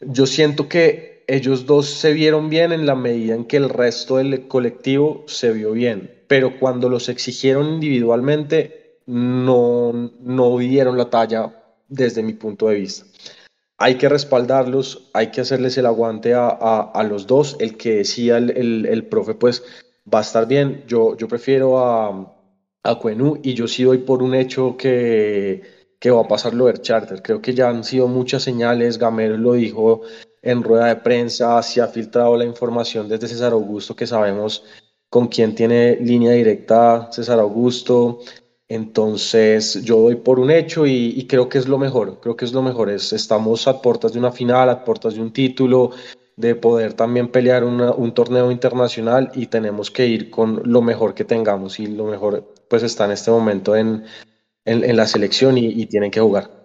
[0.00, 4.16] Yo siento que ellos dos se vieron bien en la medida en que el resto
[4.16, 11.62] del colectivo se vio bien pero cuando los exigieron individualmente no, no dieron la talla
[11.88, 13.06] desde mi punto de vista.
[13.76, 17.56] Hay que respaldarlos, hay que hacerles el aguante a, a, los dos.
[17.58, 19.64] El que decía el, el, el, profe, pues
[20.12, 20.84] va a estar bien.
[20.86, 22.34] Yo, yo prefiero a,
[22.82, 25.62] a Cuenú y yo sí doy por un hecho que,
[25.98, 27.20] que va a pasar lo del charter.
[27.20, 28.98] Creo que ya han sido muchas señales.
[28.98, 30.02] Gamero lo dijo
[30.44, 34.62] en rueda de prensa, se ha filtrado la información desde César Augusto que sabemos
[35.08, 38.20] con quien tiene línea directa César Augusto.
[38.68, 42.52] Entonces yo doy por un hecho y, creo que es lo mejor, creo que es
[42.52, 42.90] lo mejor.
[42.90, 45.92] Es, estamos a puertas de una final, a puertas de un título,
[46.36, 51.24] de poder también pelear un torneo internacional y tenemos que ir con lo mejor que
[51.24, 54.04] tengamos y lo mejor pues está en este momento en,
[54.64, 56.63] en, la selección y tienen que jugar.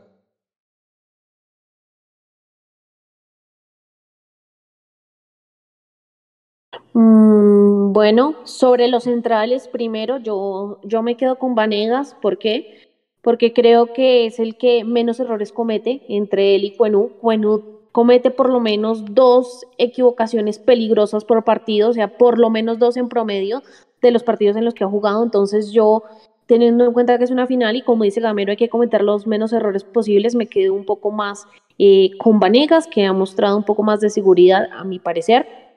[7.00, 12.14] Mm, bueno, sobre los centrales, primero yo, yo me quedo con Vanegas.
[12.22, 12.90] ¿Por qué?
[13.22, 17.12] Porque creo que es el que menos errores comete entre él y Cuenú.
[17.22, 22.80] Cuenú comete por lo menos dos equivocaciones peligrosas por partido, o sea, por lo menos
[22.80, 23.64] dos en promedio
[24.02, 25.24] de los partidos en los que ha jugado.
[25.24, 26.04] Entonces yo,
[26.48, 29.26] teniendo en cuenta que es una final y como dice Gamero, hay que cometer los
[29.26, 33.64] menos errores posibles, me quedo un poco más eh, con Vanegas, que ha mostrado un
[33.64, 35.69] poco más de seguridad, a mi parecer.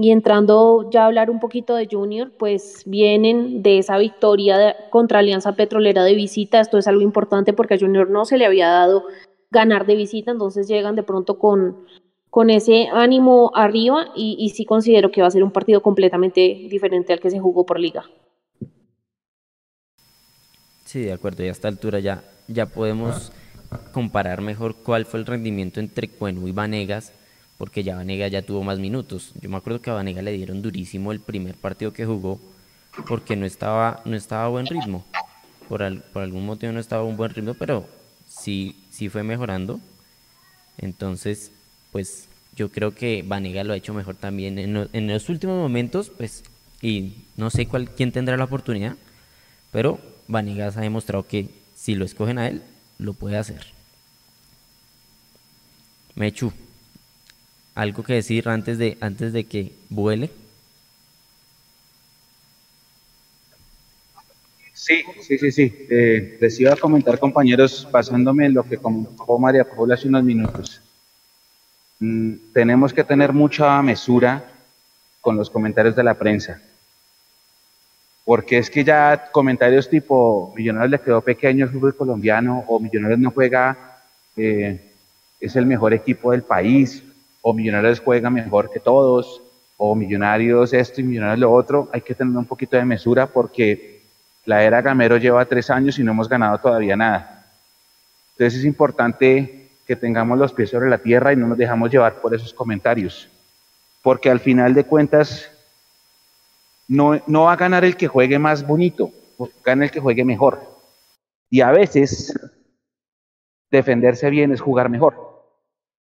[0.00, 5.18] Y entrando ya a hablar un poquito de Junior, pues vienen de esa victoria contra
[5.18, 6.60] Alianza Petrolera de visita.
[6.60, 9.02] Esto es algo importante porque a Junior no se le había dado
[9.50, 11.78] ganar de visita, entonces llegan de pronto con,
[12.30, 16.40] con ese ánimo arriba y, y sí considero que va a ser un partido completamente
[16.70, 18.04] diferente al que se jugó por liga.
[20.84, 23.32] Sí, de acuerdo, y a esta altura ya, ya podemos
[23.92, 27.12] comparar mejor cuál fue el rendimiento entre Cuenú y Vanegas
[27.58, 29.32] porque ya Vanega ya tuvo más minutos.
[29.40, 32.40] Yo me acuerdo que a Vanega le dieron durísimo el primer partido que jugó
[33.06, 35.04] porque no estaba, no estaba a buen ritmo.
[35.68, 37.86] Por, por algún motivo no estaba a un buen ritmo, pero
[38.26, 39.80] sí, sí fue mejorando.
[40.78, 41.50] Entonces,
[41.92, 46.10] pues yo creo que Vanega lo ha hecho mejor también en, en los últimos momentos,
[46.16, 46.44] pues,
[46.80, 48.96] y no sé cuál, quién tendrá la oportunidad,
[49.72, 52.62] pero Vanegas ha demostrado que si lo escogen a él,
[52.98, 53.66] lo puede hacer.
[56.14, 56.52] Mechu,
[57.78, 60.30] algo que decir antes de, antes de que vuele.
[64.72, 65.86] Sí, sí, sí, sí.
[65.88, 70.24] Eh, les iba a comentar, compañeros, pasándome en lo que comentó María Paula hace unos
[70.24, 70.82] minutos.
[72.00, 74.44] Mm, tenemos que tener mucha mesura
[75.20, 76.60] con los comentarios de la prensa.
[78.24, 83.20] Porque es que ya comentarios tipo Millonarios le quedó pequeño el fútbol colombiano o Millonarios
[83.20, 84.00] no juega,
[84.36, 84.80] eh,
[85.38, 87.04] es el mejor equipo del país
[87.42, 89.42] o Millonarios juega mejor que todos,
[89.76, 94.02] o Millonarios esto y Millonarios lo otro, hay que tener un poquito de mesura porque
[94.44, 97.46] la era Gamero lleva tres años y no hemos ganado todavía nada.
[98.32, 102.20] Entonces es importante que tengamos los pies sobre la tierra y no nos dejamos llevar
[102.20, 103.28] por esos comentarios,
[104.02, 105.50] porque al final de cuentas
[106.88, 109.10] no, no va a ganar el que juegue más bonito,
[109.64, 110.60] gana el que juegue mejor.
[111.50, 112.38] Y a veces
[113.70, 115.27] defenderse bien es jugar mejor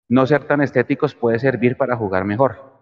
[0.09, 2.77] no ser tan estéticos puede servir para jugar mejor.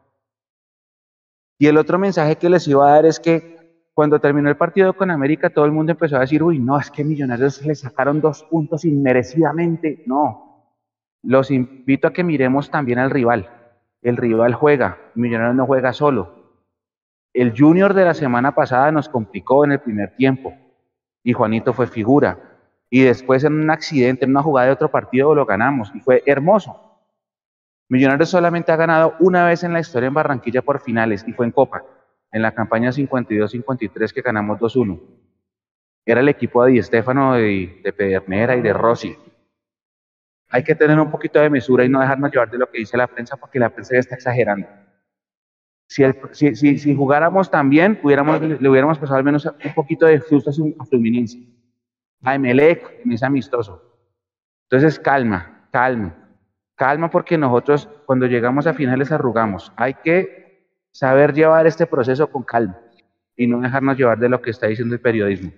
[1.58, 3.54] Y el otro mensaje que les iba a dar es que
[3.94, 6.90] cuando terminó el partido con América, todo el mundo empezó a decir, uy, no, es
[6.90, 10.02] que Millonarios le sacaron dos puntos inmerecidamente.
[10.06, 10.72] No,
[11.22, 13.48] los invito a que miremos también al rival.
[14.02, 16.44] El rival juega, Millonarios no juega solo.
[17.32, 20.54] El Junior de la semana pasada nos complicó en el primer tiempo
[21.22, 22.38] y Juanito fue figura.
[22.90, 26.22] Y después en un accidente, en una jugada de otro partido, lo ganamos y fue
[26.26, 26.83] hermoso.
[27.88, 31.46] Millonarios solamente ha ganado una vez en la historia en Barranquilla por finales y fue
[31.46, 31.84] en Copa,
[32.32, 35.00] en la campaña 52-53 que ganamos 2-1.
[36.06, 39.16] era el equipo de Di Stefano, de, de Pedernera y de Rossi.
[40.50, 42.96] Hay que tener un poquito de mesura y no dejarnos llevar de lo que dice
[42.96, 44.68] la prensa, porque la prensa ya está exagerando.
[45.86, 51.38] Si, jugáramos también, pudiéramos, le hubiéramos pasado al menos un poquito de susto a Fluminense,
[52.22, 53.82] a Emelec, ese amistoso.
[54.68, 56.23] Entonces, calma, calma,
[56.76, 59.72] calma, porque nosotros cuando llegamos a finales arrugamos.
[59.76, 62.78] Hay que saber llevar este proceso con calma
[63.36, 65.52] y no dejarnos llevar de lo que está diciendo el periodismo.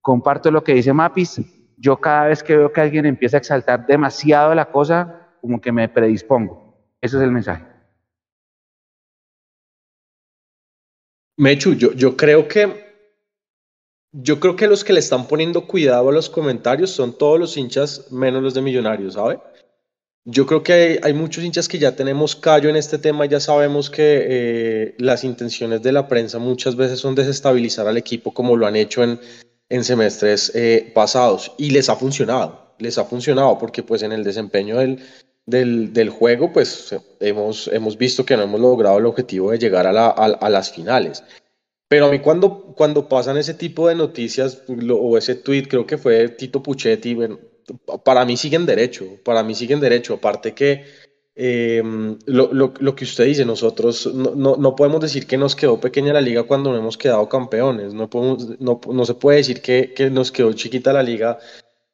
[0.00, 1.40] Comparto lo que dice Mapis.
[1.76, 5.70] Yo cada vez que veo que alguien empieza a exaltar demasiado la cosa, como que
[5.70, 6.76] me predispongo.
[7.00, 7.64] Ese es el mensaje.
[11.36, 12.88] Mechu, yo, yo creo que
[14.10, 17.56] yo creo que los que le están poniendo cuidado a los comentarios son todos los
[17.56, 19.38] hinchas menos los de Millonarios, ¿sabe?
[20.30, 23.88] Yo creo que hay, muchos hinchas que ya tenemos callo en este tema, ya sabemos
[23.88, 28.66] que eh, las intenciones de la prensa muchas veces son desestabilizar al equipo como lo
[28.66, 29.18] han hecho en,
[29.70, 34.22] en semestres eh, pasados y les ha funcionado, les ha funcionado porque pues en el
[34.22, 35.02] desempeño del,
[35.46, 39.86] del, del, juego pues hemos, hemos visto que no hemos logrado el objetivo de llegar
[39.86, 41.24] a, la, a, las finales.
[41.88, 45.96] Pero a mí cuando, cuando pasan ese tipo de noticias o ese tweet, creo que
[45.96, 47.16] fue Tito Puchetti,
[48.04, 50.84] para mí siguen derecho, para mí siguen derecho, aparte que
[51.40, 51.82] eh,
[52.26, 55.78] lo, lo, lo, que usted dice, nosotros no, no, no, podemos decir que nos quedó
[55.78, 59.62] pequeña la liga cuando no hemos quedado campeones, no, podemos, no, no se puede decir
[59.62, 61.38] que, que, nos quedó chiquita la liga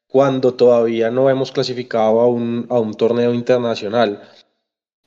[0.06, 4.22] cuando todavía no hemos clasificado a un, a un torneo internacional.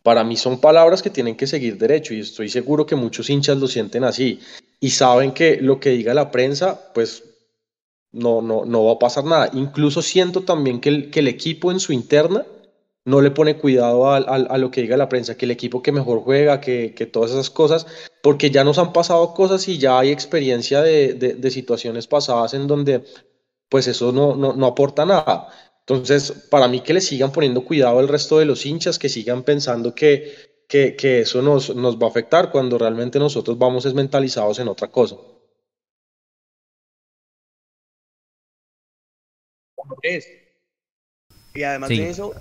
[0.03, 3.57] Para mí son palabras que tienen que seguir derecho y estoy seguro que muchos hinchas
[3.57, 4.39] lo sienten así
[4.79, 7.23] y saben que lo que diga la prensa, pues
[8.17, 9.49] no, no, no va a pasar nada.
[9.53, 12.45] Incluso siento también que el, equipo en su interna
[13.05, 16.21] no le pone cuidado a, lo que diga la prensa, que el equipo que mejor
[16.21, 17.87] juega, que, todas esas cosas,
[18.21, 23.03] porque ya nos han pasado cosas y ya hay experiencia de, situaciones pasadas en donde
[23.69, 25.49] pues eso no, aporta nada.
[25.81, 29.43] Entonces, para mí que le sigan poniendo cuidado el resto de los hinchas, que sigan
[29.43, 30.33] pensando que,
[30.67, 34.89] que, eso nos, nos va a afectar cuando realmente nosotros vamos es mentalizados en otra
[34.89, 35.15] cosa.
[41.53, 42.33] Y además de eso,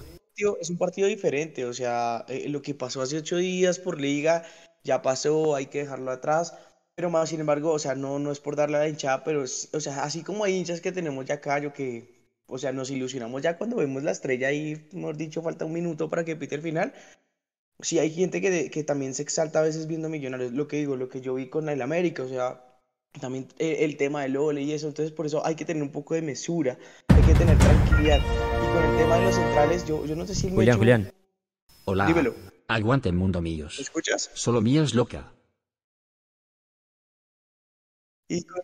[0.61, 4.45] es un partido diferente, o sea, eh, lo que pasó hace ocho días por liga
[4.85, 6.55] ya pasó, hay que dejarlo atrás,
[6.95, 9.43] pero más sin embargo, o sea, no, no es por darle a la hinchada, pero,
[9.43, 12.15] o sea, así como hay hinchas que tenemos ya acá, yo que,
[12.47, 16.09] o sea, nos ilusionamos ya cuando vemos la estrella y, hemos dicho, falta un minuto
[16.09, 16.93] para que pite el final.
[17.81, 20.97] Sí, hay gente que, que también se exalta a veces viendo Millonarios, lo que digo,
[20.97, 22.66] lo que yo vi con el América, o sea,
[23.21, 25.91] también eh, el, tema del ole y eso, entonces por eso hay que tener un
[25.91, 28.19] poco de mesura, hay que tener tranquilidad.
[28.19, 30.51] Y con el tema de los centrales, yo, yo no sé si...
[30.51, 31.13] Julián, Julián.
[31.85, 32.07] Hola.
[32.07, 32.35] Dímelo.
[32.69, 33.75] Aguante mundo míos.
[33.79, 34.31] ¿Me escuchas?
[34.35, 35.33] Solo mío es loca.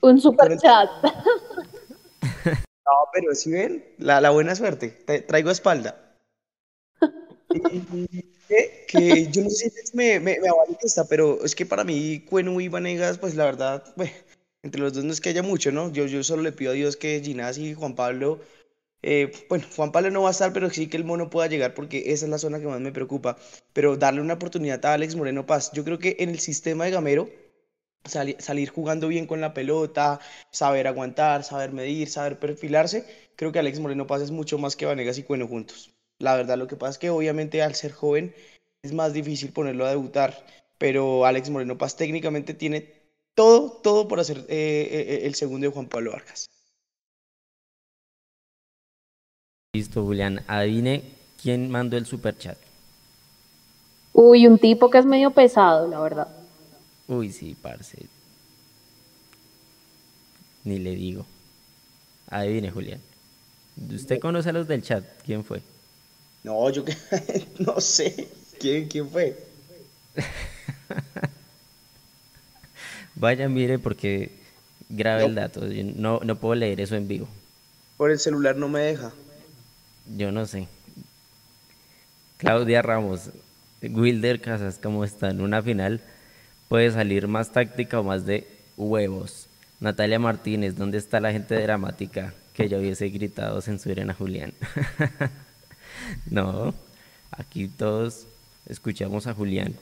[0.03, 0.91] un super chat.
[2.85, 4.89] No, pero si ven, la, la buena suerte,
[5.29, 6.17] traigo espalda.
[8.89, 10.49] que, yo no sé si me, me, me
[10.83, 13.85] esta, pero es que para mí, Cueno y Vanegas, pues la verdad,
[14.63, 15.93] entre los dos no es que haya mucho, ¿no?
[15.93, 18.41] Yo, yo solo le pido a Dios que Ginás y Juan Pablo,
[19.03, 21.75] eh, bueno, Juan Pablo no va a estar, pero sí que el mono pueda llegar
[21.75, 23.37] porque esa es la zona que más me preocupa.
[23.73, 25.73] Pero darle una oportunidad a Alex Moreno Paz.
[25.73, 27.29] Yo creo que en el sistema de Gamero,
[28.05, 33.05] salir jugando bien con la pelota, saber aguantar, saber medir, saber perfilarse,
[33.37, 35.93] creo que Alex Moreno Paz es mucho más que Vanegas y Cueno juntos.
[36.19, 38.35] La verdad, lo que pasa es que obviamente al ser joven
[38.83, 40.45] es más difícil ponerlo a debutar,
[40.79, 43.02] pero Alex Moreno Paz técnicamente tiene
[43.35, 46.47] todo, todo por hacer eh, eh, el segundo de Juan Pablo Vargas.
[49.75, 50.45] Listo, Julián.
[50.47, 51.03] Adivine
[51.43, 52.59] quién mandó el super chat.
[54.13, 56.29] Uy, un tipo que es medio pesado, la verdad.
[57.09, 58.07] Uy, sí, parce.
[60.65, 61.25] Ni le digo.
[62.29, 63.01] Adivine, Julián.
[63.91, 65.05] ¿Usted conoce a los del chat?
[65.25, 65.63] ¿Quién fue?
[66.43, 66.95] No, yo que
[67.59, 68.29] no sé.
[68.59, 69.37] ¿Quién, quién fue?
[73.23, 74.33] Vaya, mire, porque
[74.89, 75.61] grave el dato.
[75.95, 77.29] no, no puedo leer eso en vivo.
[77.97, 79.13] Por el celular no me deja.
[80.17, 80.67] Yo no sé.
[82.37, 83.31] Claudia Ramos,
[83.81, 85.31] Wilder Casas, ¿cómo está?
[85.31, 86.01] En una final
[86.67, 88.45] puede salir más táctica o más de
[88.77, 89.47] huevos.
[89.79, 92.35] Natalia Martínez, ¿dónde está la gente dramática?
[92.55, 94.53] Que yo hubiese gritado censuren a Julián.
[96.29, 96.75] no,
[97.31, 98.27] aquí todos
[98.67, 99.77] escuchamos a Julián.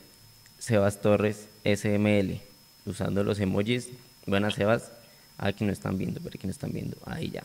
[0.59, 2.43] Sebas Torres, SML,
[2.87, 3.89] usando los emojis.
[4.27, 4.91] Buenas, Sebas.
[5.39, 6.97] Aquí no están viendo, pero aquí no están viendo.
[7.07, 7.45] Ahí ya.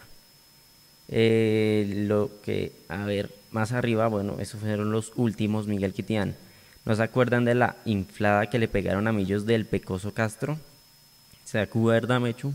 [1.08, 6.36] Eh, lo que, a ver, más arriba, bueno, esos fueron los últimos, Miguel Quitián.
[6.84, 10.60] ¿No se acuerdan de la inflada que le pegaron a Millos del Pecoso Castro?
[11.44, 12.54] ¿Se acuerda, Mechu?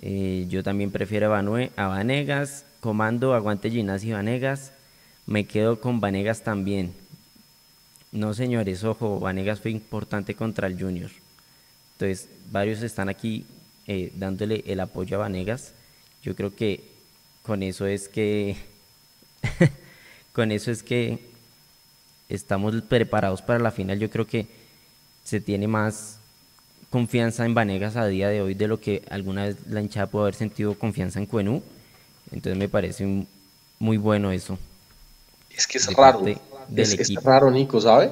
[0.00, 2.66] Eh, yo también prefiero a, Vanegas.
[2.80, 4.72] Comando, aguante Ginás y Vanegas.
[5.26, 6.92] Me quedo con Vanegas también.
[8.14, 11.10] No, señores, ojo, Vanegas fue importante contra el Junior.
[11.94, 13.44] Entonces, varios están aquí
[13.88, 15.72] eh, dándole el apoyo a Vanegas.
[16.22, 16.84] Yo creo que
[17.42, 18.56] con eso es que
[20.32, 21.18] con eso es que
[22.28, 23.98] estamos preparados para la final.
[23.98, 24.46] Yo creo que
[25.24, 26.18] se tiene más
[26.90, 30.22] confianza en Vanegas a día de hoy de lo que alguna vez la hinchada pudo
[30.22, 31.64] haber sentido confianza en Cuenú.
[32.30, 33.26] Entonces me parece
[33.80, 34.56] muy bueno eso.
[35.50, 36.24] Es que es raro.
[36.74, 38.10] Es, es, raro, Nico, ¿sabe?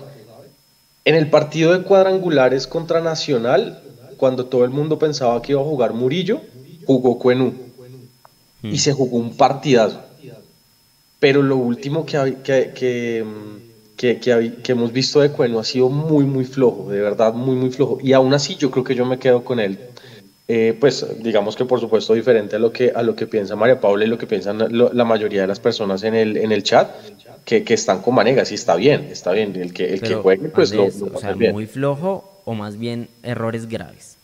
[1.04, 3.82] En el partido de cuadrangulares contra Nacional,
[4.16, 6.40] cuando todo el mundo pensaba que iba a jugar Murillo,
[6.86, 7.54] jugó Cuenú.
[8.62, 8.76] Y hmm.
[8.76, 10.00] se jugó un partidazo.
[11.18, 13.62] Pero lo último que, que, que mm,
[14.02, 17.98] que, hemos visto de Cueno ha sido muy, muy flojo, de verdad, muy, muy flojo.
[18.02, 19.78] Y aún así yo creo que yo me quedo con él.
[20.54, 23.80] Eh, pues digamos que por supuesto diferente a lo que, a lo que piensa María
[23.80, 26.90] Paula y lo que piensan la mayoría de las personas en el, en el chat,
[27.46, 29.56] que, que están con Manegas y está bien, está bien.
[29.56, 33.66] El que, el que juegue, pues lo, o sea, muy flojo o más bien errores
[33.66, 34.18] graves.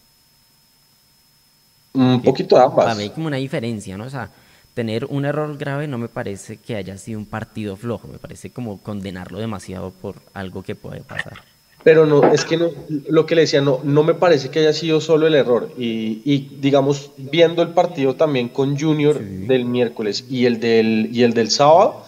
[1.94, 2.84] Un poquito de ambas.
[2.84, 4.04] Para mí hay como una diferencia, ¿no?
[4.04, 4.28] O sea,
[4.74, 8.50] tener un error grave no me parece que haya sido un partido flojo, me parece
[8.50, 11.40] como condenarlo demasiado por algo que puede pasar.
[11.88, 12.68] Pero no, es que no,
[13.08, 15.70] lo que le decía, no, no me parece que haya sido solo el error.
[15.78, 21.32] Y, digamos, viendo el partido también con Junior del miércoles y el del, y el
[21.32, 22.02] del sábado,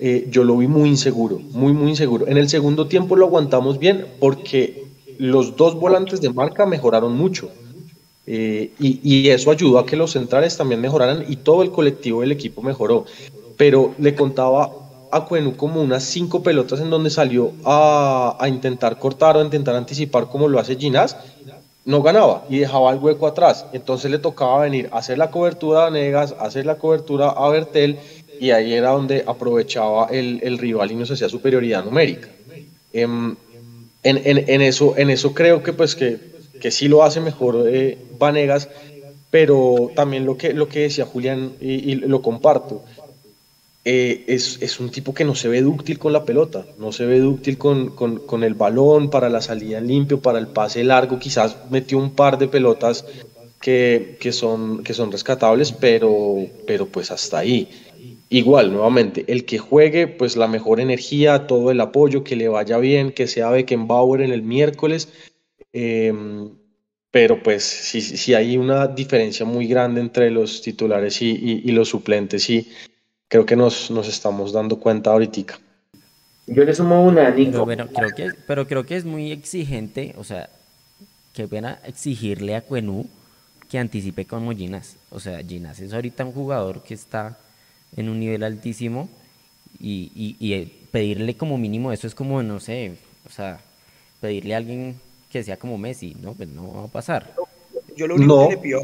[0.00, 2.26] eh, yo lo vi muy inseguro, muy, muy inseguro.
[2.26, 4.82] En el segundo tiempo lo aguantamos bien porque
[5.18, 7.52] los dos volantes de marca mejoraron mucho.
[8.26, 12.32] Eh, y, eso ayudó a que los centrales también mejoraran y todo el colectivo del
[12.32, 13.04] equipo mejoró.
[13.56, 14.72] Pero le contaba
[15.16, 19.76] a Cuenu como unas cinco pelotas en donde salió a, intentar cortar o a intentar
[19.76, 21.16] anticipar como lo hace Ginás,
[21.84, 23.66] no ganaba y dejaba el hueco atrás.
[23.72, 27.98] Entonces le tocaba venir a hacer la cobertura a Negas, hacer la cobertura a Bertel
[28.40, 32.28] y ahí era donde aprovechaba el, rival y nos hacía superioridad numérica.
[32.92, 33.36] Em,
[34.02, 36.34] en, en, eso, en eso creo que pues que
[36.64, 38.70] que sí lo hace mejor eh, Vanegas,
[39.30, 42.82] pero también lo que, lo que decía Julián, y, lo comparto,
[43.84, 47.20] eh, es, un tipo que no se ve dúctil con la pelota, no se ve
[47.20, 51.98] dúctil con, con, el balón, para la salida limpio, para el pase largo, quizás metió
[51.98, 53.04] un par de pelotas
[53.60, 57.68] que, son, que son rescatables, pero, pero pues hasta ahí.
[58.30, 62.78] Igual, nuevamente, el que juegue, pues la mejor energía, todo el apoyo, que le vaya
[62.78, 65.08] bien, que sea Beckenbauer en el miércoles,
[65.74, 66.56] Em,
[67.10, 72.48] pero pues sí, sí, hay una diferencia muy grande entre los titulares y, los suplentes
[72.48, 72.68] y
[73.28, 75.58] creo que nos, nos estamos dando cuenta ahorita.
[76.46, 77.64] Yo le sumo una, Nico.
[77.66, 80.50] Pero, creo que, pero creo que es muy exigente, o sea,
[81.32, 83.06] qué pena exigirle a Cuenú
[83.70, 84.96] que anticipe como Ginas.
[85.10, 87.38] O sea, Ginas es ahorita un jugador que está
[87.96, 89.08] en un nivel altísimo
[89.80, 92.96] y, y, y pedirle como mínimo eso es como, no sé,
[93.26, 93.60] o sea,
[94.20, 95.00] pedirle a alguien
[95.30, 96.34] que sea como Messi, ¿no?
[96.34, 97.34] Pues no va a pasar.
[97.96, 98.80] Yo lo único que le pido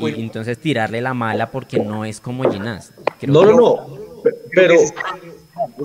[0.00, 2.92] y, entonces tirarle la mala porque no es como Ginás.
[3.22, 3.86] No, no, no.
[4.54, 4.74] Pero.
[4.74, 4.92] Es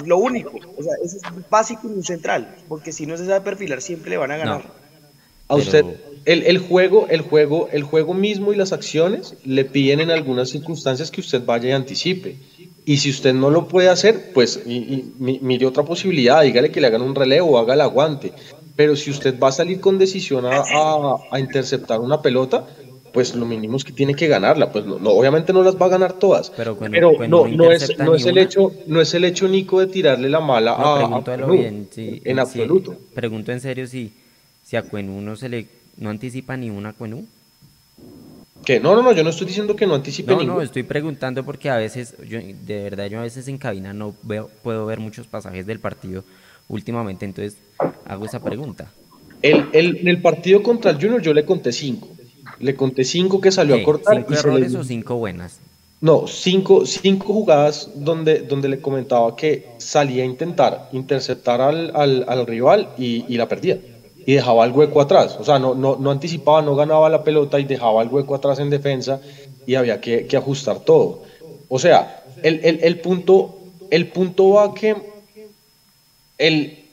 [0.05, 0.51] lo único.
[0.77, 2.55] O sea, eso es básico un central.
[2.67, 4.63] Porque si no se sabe perfilar, siempre le van a ganar.
[5.49, 5.85] A usted,
[6.25, 10.49] el, el, juego, el juego, el juego mismo y las acciones le piden en algunas
[10.49, 12.37] circunstancias que usted vaya y anticipe.
[12.83, 17.01] Y si usted no lo puede hacer, pues mire otra posibilidad, dígale que le hagan
[17.01, 18.33] un relevo, haga el aguante
[18.77, 22.67] pero si usted va a salir con decisión a, interceptar una pelota,
[23.17, 24.71] pues lo mínimo es que tiene que ganarla.
[24.71, 26.51] Pues no, obviamente no las va a ganar todas.
[26.51, 26.77] Pero,
[27.27, 30.39] no, no, es, no es el hecho, no es el hecho, Nico, de tirarle la
[30.39, 32.95] mala a, bien, en absoluto.
[33.15, 34.13] pregunto en serio si,
[34.63, 35.65] si a Cuenú no se le
[35.97, 37.25] no anticipa ni una Cuenú.
[38.63, 38.79] ¿Qué?
[38.79, 41.71] No, no, no, yo no estoy diciendo que no anticipe No, no, estoy preguntando porque
[41.71, 45.25] a veces, yo, de verdad, yo a veces en cabina no veo, puedo ver muchos
[45.25, 46.23] pasajes del partido
[46.67, 47.25] últimamente.
[47.25, 47.57] Entonces,
[48.05, 48.91] hago esa pregunta.
[49.41, 52.09] El, el, en el partido contra el Junior yo le conté cinco.
[52.59, 54.15] Le conté cinco que salió a cortar.
[54.17, 55.59] ¿Cinco errores o cinco buenas?
[55.99, 62.23] No, cinco, cinco jugadas donde, donde le comentaba que salía a intentar interceptar al, al,
[62.27, 63.79] al rival y, y, la perdía.
[64.25, 65.37] Y dejaba el hueco atrás.
[65.39, 68.59] O sea, no, no, no, anticipaba, no ganaba la pelota y dejaba el hueco atrás
[68.59, 69.19] en defensa
[69.65, 71.23] y había que, que ajustar todo.
[71.67, 73.57] O sea, el, el, el, punto,
[73.89, 74.95] el punto va que
[76.37, 76.85] el,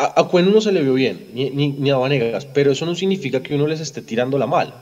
[0.00, 3.42] a, a no se le vio bien, ni, ni, a Vanegas, pero eso no significa
[3.42, 4.72] que uno les esté tirando la mal,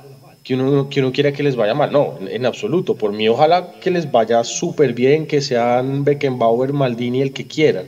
[0.44, 2.94] que uno, que uno quiera que les vaya mal, no, en, absoluto.
[2.94, 7.86] Por mí, ojalá que les vaya súper bien, que sean Beckenbauer, Maldini, el que quieran.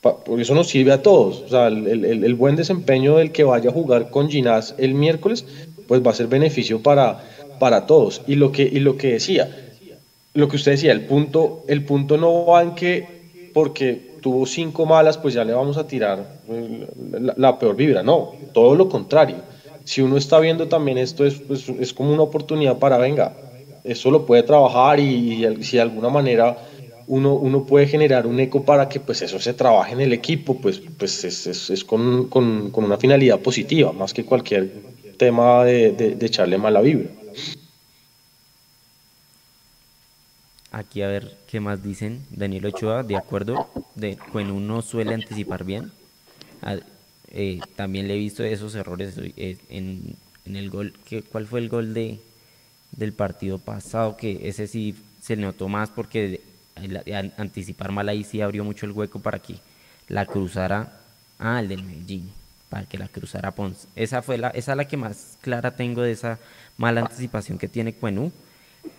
[0.00, 1.42] porque eso nos sirve a todos.
[1.42, 4.94] O sea, el, el, el, buen desempeño del que vaya a jugar con Ginás el
[4.94, 5.44] miércoles,
[5.88, 7.24] pues va a ser beneficio para,
[7.58, 8.22] para todos.
[8.28, 9.50] Y lo que, y lo que decía,
[10.34, 13.14] lo que usted decía, el punto, el punto no va en que
[13.52, 16.86] porque tuvo cinco malas, pues ya le vamos a tirar eh,
[17.36, 18.02] la, peor vibra.
[18.02, 19.36] No, todo lo contrario.
[19.84, 23.34] Si uno está viendo también esto, es, pues, es como una oportunidad para, venga,
[23.84, 26.56] eso lo puede trabajar y, si de alguna manera
[27.06, 30.56] uno, uno puede generar un eco para que pues eso se trabaje en el equipo,
[30.56, 34.72] pues, pues es, es, con, con, con, una finalidad positiva, más que cualquier
[35.18, 37.10] tema de, de, de echarle mala vibra.
[40.74, 42.26] Aquí a ver qué más dicen.
[42.30, 45.92] Daniel Ochoa, de acuerdo, de cuando uno suele anticipar bien.
[47.30, 50.92] Eh, también le he visto esos errores eh, en, el gol.
[51.08, 52.18] Que, ¿Cuál fue el gol de,
[52.90, 54.16] del partido pasado?
[54.16, 56.40] Que ese sí se notó más porque
[57.36, 59.54] anticipar mal ahí sí abrió mucho el hueco para que
[60.08, 60.98] la cruzara.
[61.38, 62.32] Ah, el del Medellín.
[62.68, 63.86] Para que la cruzara Pons.
[63.94, 66.40] Esa fue la, esa es la que más clara tengo de esa
[66.76, 68.32] mala anticipación que tiene Cuenú.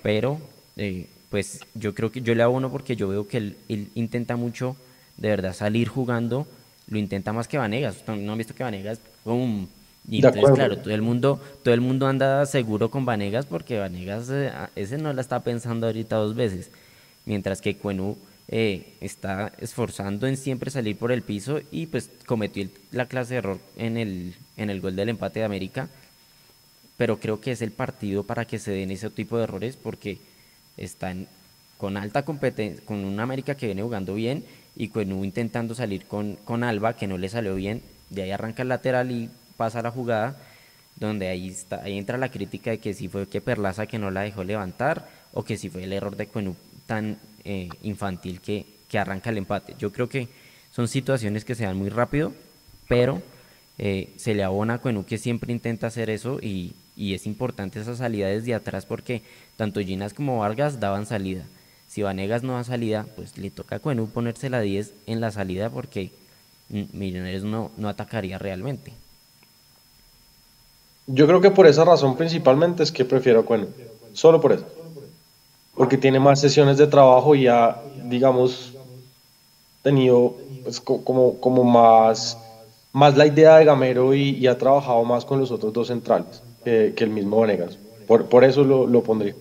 [0.02, 0.40] Pero
[0.78, 3.58] eh, pues yo creo que yo le hago uno porque yo veo que él,
[3.94, 4.78] intenta mucho
[5.18, 6.48] de verdad salir jugando,
[6.88, 8.08] lo intenta más que Vanegas.
[8.08, 9.68] No han visto que Vanegas, ¡pum!
[10.10, 14.30] Y entonces, claro, todo el mundo, todo el mundo anda seguro con Vanegas porque Vanegas
[14.30, 16.72] eh, ese no la está pensando ahorita dos veces.
[17.26, 18.18] Mientras que Cuenú
[18.48, 23.40] eh, está esforzando en siempre salir por el piso y pues cometió la clase de
[23.40, 25.90] error en el, en el gol del empate de América.
[26.96, 30.18] Pero creo que es el partido para que se den ese tipo de errores porque
[30.78, 31.28] están
[31.78, 34.46] con alta competencia, con una América que viene jugando bien
[34.76, 38.64] y con intentando salir con, con Alba que no le salió bien, de ahí arranca
[38.64, 40.38] el lateral y pasa la jugada,
[40.96, 44.12] donde ahí, está, ahí entra la crítica de que si fue que Perlaza que no
[44.12, 46.56] la dejó levantar o que si fue el error de Cuenú
[46.86, 49.76] tan eh, infantil que, que, arranca el empate.
[49.78, 50.30] Yo creo que
[50.72, 52.34] son situaciones que se dan muy rápido,
[52.88, 53.22] pero
[53.78, 57.80] eh, se le abona a Cuenú que siempre intenta hacer eso y, y es importante
[57.80, 59.22] esa salida desde atrás porque
[59.58, 61.44] tanto Ginas como Vargas daban salida.
[61.88, 65.32] Si Vanegas no da salida, pues le toca a Cuenú ponerse la 10 en la
[65.32, 66.12] salida porque
[66.70, 68.92] Millonarios no, no atacaría realmente.
[71.06, 73.68] Yo creo que por esa razón principalmente es que prefiero a Cuenú.
[74.14, 74.66] Solo por eso.
[75.76, 78.74] Porque tiene más sesiones de trabajo y ha, digamos,
[79.84, 82.38] tenido pues, como, como más,
[82.94, 86.94] más la idea de Gamero y ha trabajado más con los otros dos centrales que,
[86.98, 87.78] el mismo Vanegas.
[88.08, 89.34] Por, por eso lo, lo pondría.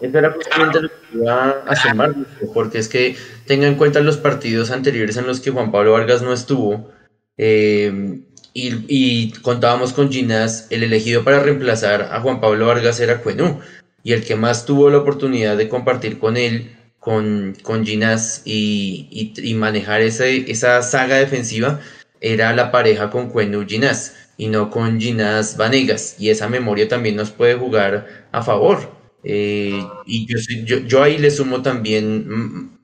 [0.00, 2.14] Eso era justamente lo que iba a sumar,
[2.54, 6.22] porque es que tenga en cuenta los partidos anteriores en los que Juan Pablo Vargas
[6.22, 6.90] no estuvo
[7.36, 8.20] eh,
[8.52, 13.60] y, y, contábamos con Ginás, el elegido para reemplazar a Juan Pablo Vargas era Cuenú
[14.02, 19.06] y el que más tuvo la oportunidad de compartir con él, con, con Ginás y,
[19.10, 21.80] y, y manejar ese, esa saga defensiva
[22.20, 26.16] era la pareja con Cuenú Ginás y no con Ginás Vanegas.
[26.18, 28.90] Y esa memoria también nos puede jugar a favor.
[29.22, 32.26] Eh, y yo, yo, ahí le sumo también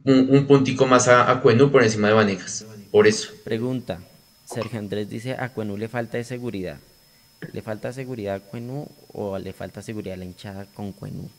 [0.05, 2.67] un, un puntico más a, a, Cuenú por encima de Vanegas.
[2.91, 3.31] Por eso.
[3.43, 4.01] Pregunta.
[4.45, 6.77] Sergio Andrés dice, a Cuenú le falta de seguridad.
[7.55, 11.31] ¿Le falta seguridad a Cuenú o le falta seguridad a la hinchada con Cuenú?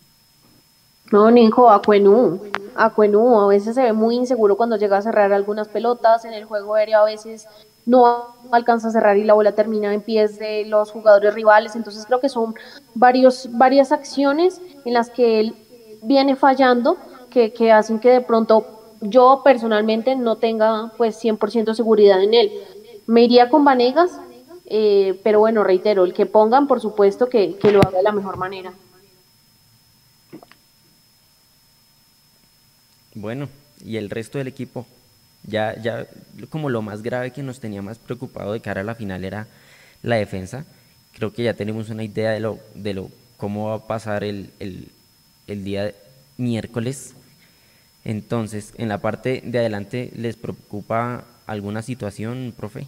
[1.12, 2.42] No, Nico, a Cuenú.
[2.76, 6.26] A Cuenú a veces se ve muy inseguro cuando llega a cerrar algunas pelotas.
[6.26, 7.46] En el juego aéreo a veces
[7.88, 11.76] no alcanza a cerrar y la bola termina en pies de los jugadores rivales.
[11.76, 12.54] Entonces creo que son
[12.94, 15.56] varios, varias acciones en las que él
[16.04, 16.98] viene fallando
[17.32, 18.68] que, que hacen que de pronto
[19.02, 22.52] yo personalmente no tenga pues 100% seguridad en él.
[23.08, 24.12] Me iría con Vanegas,
[24.66, 28.12] eh, pero bueno, reitero, el que pongan por supuesto que, que lo haga de la
[28.12, 28.74] mejor manera.
[33.16, 33.48] Bueno,
[33.84, 34.86] ¿y el resto del equipo?
[35.48, 36.06] Ya, ya
[36.50, 39.48] como lo más grave que nos tenía más preocupado de cara a la final era
[40.04, 40.66] la defensa.
[41.14, 44.52] Creo que ya tenemos una idea de lo, de lo cómo va a pasar el,
[44.60, 44.90] el,
[45.48, 45.94] el día
[46.38, 47.14] miércoles.
[48.04, 52.88] Entonces, en la parte de adelante, ¿les preocupa alguna situación, profe?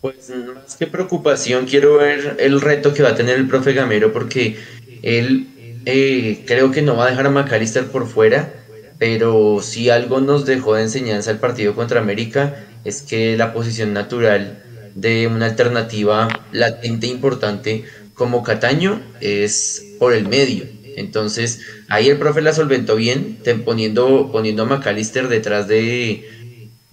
[0.00, 4.12] Pues más que preocupación, quiero ver el reto que va a tener el profe Gamero
[4.12, 4.56] porque
[5.02, 5.48] él
[5.84, 8.52] eh, creo que no va a dejar a McAllister por fuera
[8.98, 13.92] pero si algo nos dejó de enseñanza el partido contra América es que la posición
[13.92, 14.62] natural
[14.94, 17.84] de una alternativa latente importante
[18.14, 20.64] como Cataño es por el medio.
[20.96, 26.28] Entonces ahí el profe la solventó bien, poniendo, poniendo a McAllister detrás de,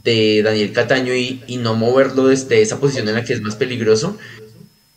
[0.04, 3.56] de Daniel Cataño y, y, no moverlo desde esa posición en la que es más
[3.56, 4.18] peligroso.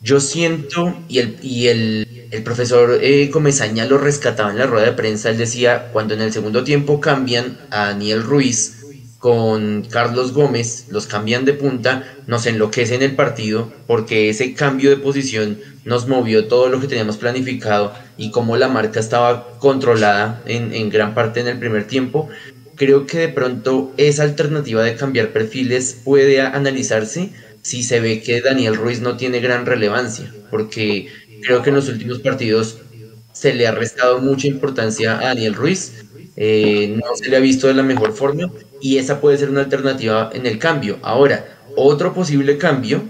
[0.01, 4.87] Yo siento, y el, y el el profesor eh, Comesaña lo rescataba en la rueda
[4.87, 5.31] de prensa.
[5.31, 8.85] Él decía, cuando en el segundo tiempo cambian a Daniel Ruiz
[9.19, 14.99] con Carlos Gómez, los cambian de punta, nos enloquecen el partido porque ese cambio de
[14.99, 20.73] posición nos movió todo lo que teníamos planificado y como la marca estaba controlada en,
[20.75, 22.29] en gran parte en el primer tiempo,
[22.77, 27.33] creo que de pronto esa alternativa de cambiar perfiles puede analizarse
[27.67, 31.09] si se ve que Daniel Ruiz no tiene gran relevancia, porque
[31.47, 32.79] creo que en los últimos partidos
[33.33, 36.05] se le ha restado mucha importancia a Daniel Ruiz,
[36.37, 39.61] eh, no se le ha visto de la mejor forma y esa puede ser una
[39.61, 40.99] alternativa en el cambio.
[41.03, 43.05] Ahora, otro posible cambio,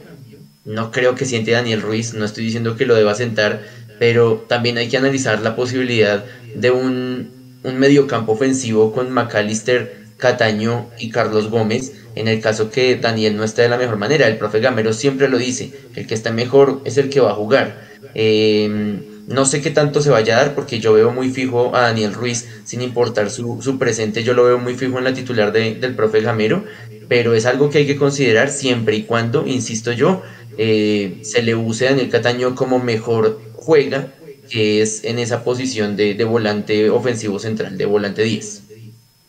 [0.65, 3.63] no creo que siente Daniel Ruiz, no estoy diciendo que lo deba sentar,
[3.99, 6.25] pero también hay que analizar la posibilidad
[6.55, 7.31] de un,
[7.63, 13.45] un mediocampo ofensivo con McAllister, Cataño y Carlos Gómez, en el caso que Daniel no
[13.45, 14.27] esté de la mejor manera.
[14.27, 17.35] El profe Gamero siempre lo dice, el que está mejor es el que va a
[17.35, 17.87] jugar.
[18.15, 21.83] Eh, no sé qué tanto se vaya a dar porque yo veo muy fijo a
[21.83, 25.53] Daniel Ruiz, sin importar su, su presente, yo lo veo muy fijo en la titular
[25.53, 26.65] del profe Gamero,
[27.09, 30.23] pero es algo que hay que considerar siempre y cuando, insisto yo,
[30.59, 34.15] eh, se le use a Daniel Cataño como mejor juega,
[34.49, 38.66] que es en esa posición de, de volante ofensivo central, de volante 10.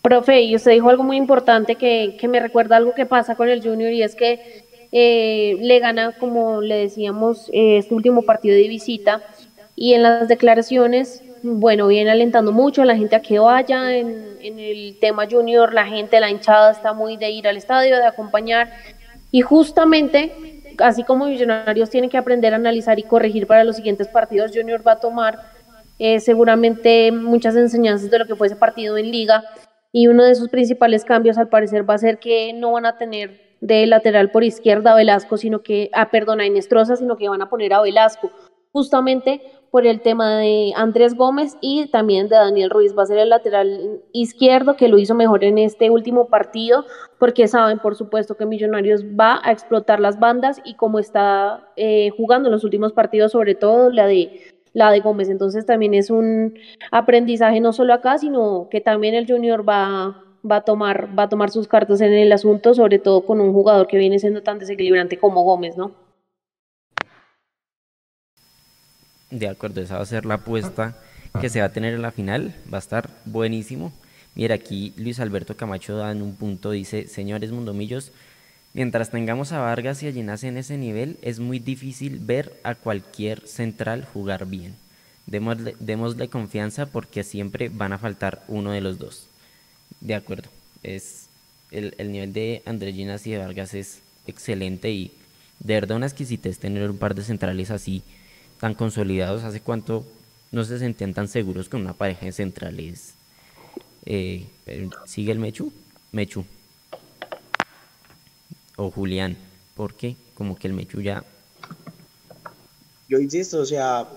[0.07, 3.49] Profe, y usted dijo algo muy importante que, que me recuerda algo que pasa con
[3.49, 8.55] el Junior y es que eh, le gana, como le decíamos, eh, este último partido
[8.55, 9.21] de visita
[9.75, 14.37] y en las declaraciones, bueno, viene alentando mucho a la gente a que vaya en,
[14.39, 18.71] el tema junior, la gente, la hinchada está muy de ir al estadio, de acompañar
[19.29, 20.31] y justamente,
[20.77, 24.87] así como Millonarios tienen que aprender a analizar y corregir para los siguientes partidos, Junior
[24.87, 25.37] va a tomar
[25.99, 29.43] eh, seguramente muchas enseñanzas de lo que fue ese partido en liga
[29.91, 32.97] y uno de sus principales cambios al parecer va a ser que no van a
[32.97, 37.29] tener de lateral por izquierda a Velasco, sino que, ah, perdón, a Inestrosa, sino que
[37.29, 38.31] van a poner a Velasco,
[38.71, 42.95] justamente por el tema de Andrés Gómez y también de Daniel Ruiz.
[42.97, 46.85] Va a ser el lateral izquierdo que lo hizo mejor en este último partido,
[47.19, 52.11] porque saben, por supuesto, que Millonarios va a explotar las bandas y como está eh,
[52.15, 55.27] jugando en los últimos partidos, sobre todo la de la de Gómez.
[55.27, 56.53] Entonces también es un
[56.91, 61.49] aprendizaje no solo acá, sino que también el Junior va, va a tomar, va tomar
[61.49, 65.17] sus cartas en el asunto, sobre todo con un jugador que viene siendo tan desequilibrante
[65.17, 65.93] como Gómez, ¿no?
[69.31, 70.95] De acuerdo, esa va a ser la apuesta
[71.41, 72.53] que se va a tener en la final.
[72.71, 73.91] Va a estar buenísimo.
[74.35, 78.11] Mira, aquí Luis Alberto Camacho da en un punto, dice, señores mundomillos,
[78.73, 82.75] mientras tengamos a Vargas y a Llenas en ese nivel, es muy difícil ver a
[82.75, 84.75] cualquier central jugar bien.
[85.25, 89.27] Démosle, confianza porque siempre van a faltar uno de los dos.
[89.99, 90.49] De acuerdo,
[90.83, 91.27] es
[91.71, 95.11] el, el nivel de Andrés Ginas y de Vargas es excelente y
[95.59, 98.03] de verdad una exquisitez tener un par de centrales así
[98.59, 100.05] tan consolidados, ¿hace cuánto
[100.51, 103.13] no se sentían tan seguros con una pareja de centrales?
[104.05, 104.45] Eh,
[105.05, 105.71] ¿Sigue el Mechu?
[106.11, 106.45] Mechu.
[108.77, 109.35] O Julián.
[109.75, 111.23] porque Como que el Mechu ya...
[113.09, 114.07] Yo insisto, o sea,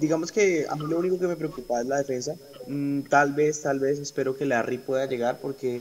[0.00, 2.34] digamos que a mí lo único que me preocupa es la defensa.
[2.66, 5.80] Mm, tal vez, tal vez espero que Larry pueda llegar porque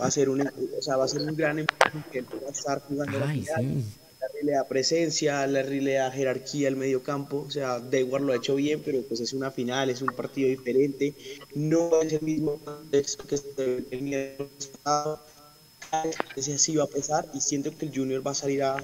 [0.00, 1.66] va a ser un, o sea, va a ser un gran
[2.12, 3.82] que él pueda estar jugando la final.
[4.42, 8.36] le da presencia, Larry le da jerarquía al medio campo, o sea, Dewar lo ha
[8.36, 11.14] hecho bien, pero pues es una final, es un partido diferente,
[11.54, 14.36] no es el mismo contexto que se venía
[14.82, 15.20] pasado,
[16.36, 18.76] ese así va a pesar y siento que el Junior va a salir a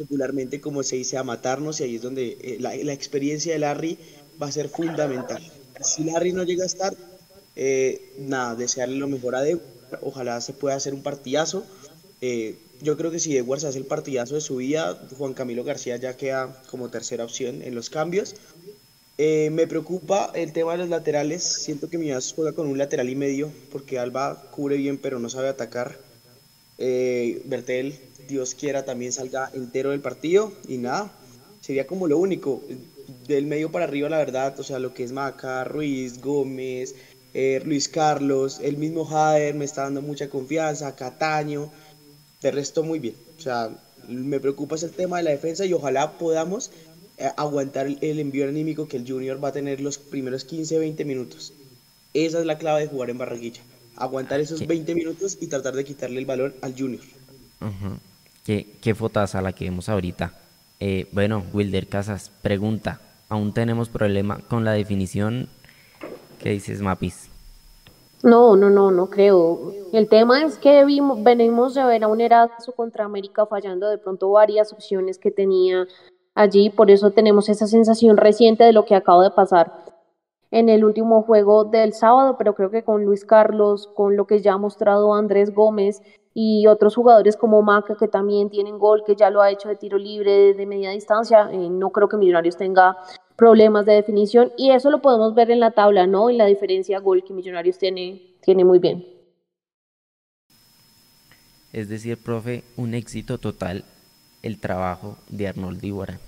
[0.00, 3.98] popularmente como se dice a matarnos y ahí es donde eh, la, experiencia de Larry
[4.40, 5.42] va a ser fundamental.
[5.82, 6.94] Si Larry no llega a estar,
[7.54, 9.62] eh, nada, desearle lo mejor a Dewar,
[10.00, 11.64] ojalá se pueda hacer un partidazo.
[12.22, 15.98] Eh, yo creo que si Edwards hace el partidazo de su vida, Juan Camilo García
[15.98, 18.34] ya queda como tercera opción en los cambios.
[19.18, 21.42] Me preocupa el tema de los laterales.
[21.42, 25.28] Siento que Millonarios juega con un lateral y medio, porque Alba cubre bien, pero no
[25.28, 25.98] sabe atacar.
[26.80, 27.94] Eh, Bertel,
[28.26, 30.52] Dios quiera, también salga entero del partido.
[30.66, 31.12] Y nada,
[31.60, 32.62] sería como lo único.
[33.28, 36.96] Del medio para arriba, la verdad, o sea, lo que es Maca, Ruiz, Gómez,
[37.32, 41.70] eh, Luis Carlos, el mismo Jader me está dando mucha confianza, Cataño.
[42.40, 43.14] De resto, muy bien.
[43.38, 43.70] O sea,
[44.08, 46.70] me preocupa es el tema de la defensa y ojalá podamos
[47.18, 51.04] eh, aguantar el, envío anímico que el Junior va a tener los primeros 15, 20
[51.04, 51.52] minutos.
[52.14, 53.62] Esa es la clave de jugar en Barranquilla.
[54.00, 57.02] Aguantar esos 20 minutos y tratar de quitarle el balón al Junior.
[58.44, 60.34] ¿Qué, qué a la que vemos ahorita?
[60.80, 63.00] Eh, bueno, Wilder Casas, pregunta.
[63.28, 65.48] ¿Aún tenemos problema con la definición?
[66.38, 67.28] ¿Qué dices, Mapis?
[68.22, 69.72] No, no, no, no creo.
[69.92, 73.98] El tema es que vimos, venimos de ver a un Erazo contra América fallando de
[73.98, 75.86] pronto varias opciones que tenía
[76.34, 79.89] allí, por eso tenemos esa sensación reciente de lo que acaba de pasar.
[80.50, 84.40] En el último juego del sábado, pero creo que con Luis Carlos, con lo que
[84.40, 86.02] ya ha mostrado Andrés Gómez
[86.34, 89.76] y otros jugadores como Maca que también tienen gol, que ya lo ha hecho de
[89.76, 92.96] tiro libre de media distancia, eh, no creo que Millonarios tenga
[93.36, 96.30] problemas de definición y eso lo podemos ver en la tabla, ¿no?
[96.30, 99.06] En la diferencia gol que Millonarios tiene, tiene muy bien.
[101.72, 103.84] Es decir, profe, un éxito total
[104.42, 106.18] el trabajo de Arnold Díbora.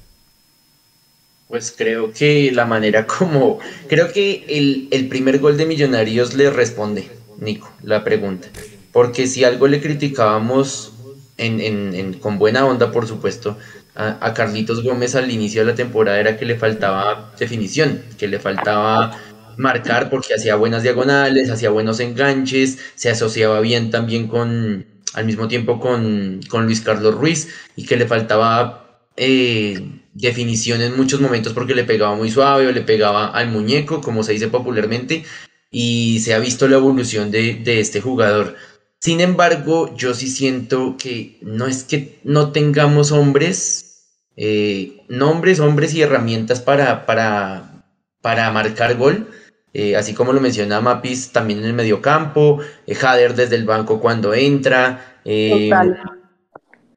[1.53, 3.59] Pues creo que la manera como.
[3.87, 4.47] Creo que
[4.91, 8.49] el, primer gol de Millonarios le responde, Nico, la pregunta.
[8.91, 10.95] Porque si algo le criticábamos
[11.37, 13.59] en, con buena onda, por supuesto,
[13.95, 18.39] a, Carlitos Gómez al inicio de la temporada era que le faltaba definición, que le
[18.39, 19.19] faltaba
[19.59, 25.49] marcar porque hacía buenas diagonales, hacía buenos enganches, se asociaba bien también con, al mismo
[25.49, 28.82] tiempo con, con Luis Carlos Ruiz y que le faltaba
[29.17, 34.01] eh, definición en muchos momentos porque le pegaba muy suave o le pegaba al muñeco,
[34.01, 35.25] como se dice popularmente,
[35.71, 38.57] y se ha visto la evolución de, este jugador.
[39.01, 45.95] Sin embargo, yo sí siento que no es que no tengamos hombres, eh, nombres, hombres
[45.95, 47.85] y herramientas para, para,
[48.21, 49.29] para marcar gol.
[49.75, 54.01] Eh, así como lo menciona Mapis también en el mediocampo, eh, Jader desde el banco
[54.01, 55.19] cuando entra.
[55.25, 55.71] Eh,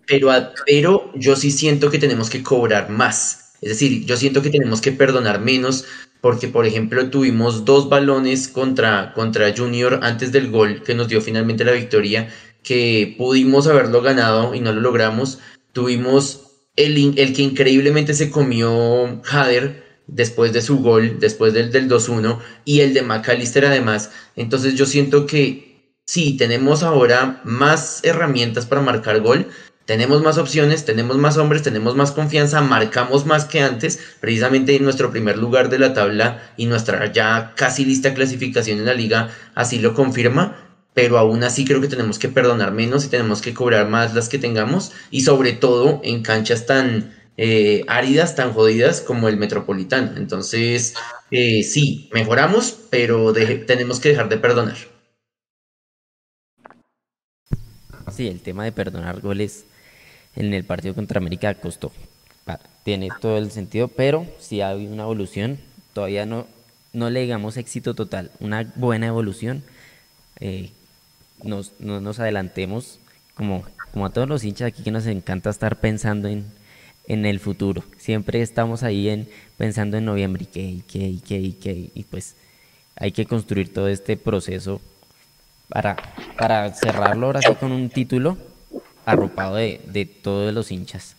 [0.08, 0.30] pero,
[0.66, 3.53] pero yo sí siento que tenemos que cobrar más.
[3.62, 5.86] Es decir, yo siento que tenemos que perdonar menos
[6.22, 11.22] porque, por ejemplo, tuvimos dos balones contra, contra Junior antes del gol que nos dio
[11.22, 12.30] finalmente la victoria,
[12.64, 15.39] que pudimos haberlo ganado y no lo logramos.
[15.72, 16.45] Tuvimos
[16.76, 22.39] el, el que increíblemente se comió Hader después de su gol, después del, del 2-1,
[22.66, 24.12] y el de McAllister además.
[24.36, 29.47] Entonces yo siento que sí, tenemos ahora más herramientas para marcar gol,
[29.86, 34.84] tenemos más opciones, tenemos más hombres, tenemos más confianza, marcamos más que antes, precisamente en
[34.84, 39.30] nuestro primer lugar de la tabla y nuestra ya casi lista clasificación en la liga
[39.54, 40.58] así lo confirma,
[40.94, 44.28] pero aún así creo que tenemos que perdonar menos y tenemos que cobrar más las
[44.28, 50.18] que tengamos y sobre todo en canchas tan eh, áridas, tan jodidas como el Metropolitano.
[50.18, 50.96] Entonces,
[51.32, 54.78] eh, sí, mejoramos, pero tenemos que dejar de perdonar.
[58.12, 59.66] Sí, el tema de perdonar goles
[60.36, 61.92] en el partido contra América costó.
[62.84, 65.58] Tiene todo el sentido, pero si hay una evolución.
[65.94, 66.46] Todavía no,
[66.94, 69.64] no le digamos éxito total, una buena evolución.
[70.40, 70.70] Eh,
[71.42, 73.00] no nos adelantemos,
[73.34, 76.46] como, como a todos los hinchas aquí que nos encanta estar pensando en,
[77.08, 77.84] en el futuro.
[77.98, 79.28] Siempre estamos ahí en,
[79.58, 82.36] pensando en noviembre y qué, y pues
[82.96, 84.82] hay que construir todo este proceso
[85.70, 85.96] para,
[86.38, 88.38] para cerrarlo ahora con un título
[89.06, 91.16] arropado de, de todos los hinchas.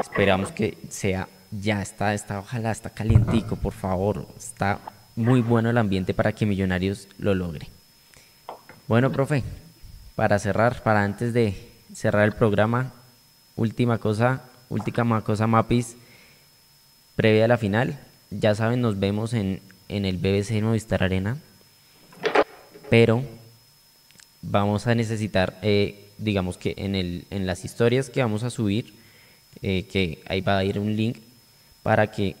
[0.00, 4.26] Esperamos que sea, ya está, está, ojalá está calientico, por favor.
[4.36, 4.78] Está
[5.16, 7.68] muy bueno el ambiente para que Millonarios lo logre.
[8.86, 9.42] Bueno, profe,
[10.14, 12.92] para cerrar, para antes de cerrar el programa,
[13.56, 15.96] última cosa, última cosa, Mapis,
[17.16, 17.98] previa a la final.
[18.30, 21.36] Ya saben, nos vemos en, en el BBC Movistar Arena.
[22.88, 23.22] Pero
[24.42, 28.94] vamos a necesitar eh, digamos que en, el, en las historias que vamos a subir,
[29.62, 31.18] eh, que ahí va a ir un link
[31.82, 32.36] para que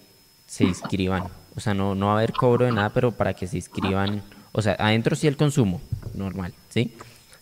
[0.46, 1.24] se inscriban.
[1.56, 4.22] O sea, no, no va a haber cobro de nada, pero para que se inscriban.
[4.52, 5.80] O sea, adentro sí el consumo,
[6.14, 6.94] normal, ¿sí?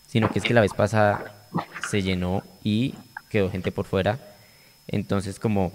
[0.07, 1.47] Sino que es que la vez pasada
[1.89, 2.95] se llenó y
[3.29, 4.19] quedó gente por fuera.
[4.87, 5.71] Entonces, como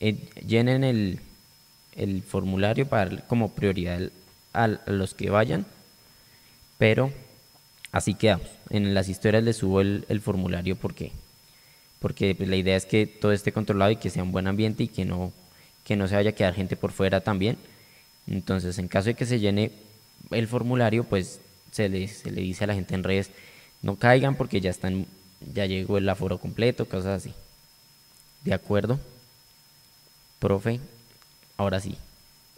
[0.00, 0.16] eh,
[0.46, 1.20] llenen el,
[1.94, 4.10] el formulario para como prioridad
[4.52, 5.66] a los que vayan,
[6.78, 7.10] pero
[7.96, 8.46] así quedamos.
[8.70, 11.12] En las historias les subo el, formulario porque,
[11.98, 14.84] porque pues, la idea es que todo esté controlado y que sea un buen ambiente
[14.84, 15.32] y que no,
[15.84, 17.56] que no se vaya a quedar gente por fuera también.
[18.26, 19.72] Entonces, en caso de que se llene
[20.30, 21.40] el formulario, pues
[21.70, 23.30] se le, se le dice a la gente en redes,
[23.82, 25.06] no caigan porque ya están,
[25.54, 27.34] ya llegó el aforo completo, cosas así.
[28.44, 29.00] ¿De acuerdo?
[30.38, 30.80] Profe,
[31.56, 31.96] ahora sí.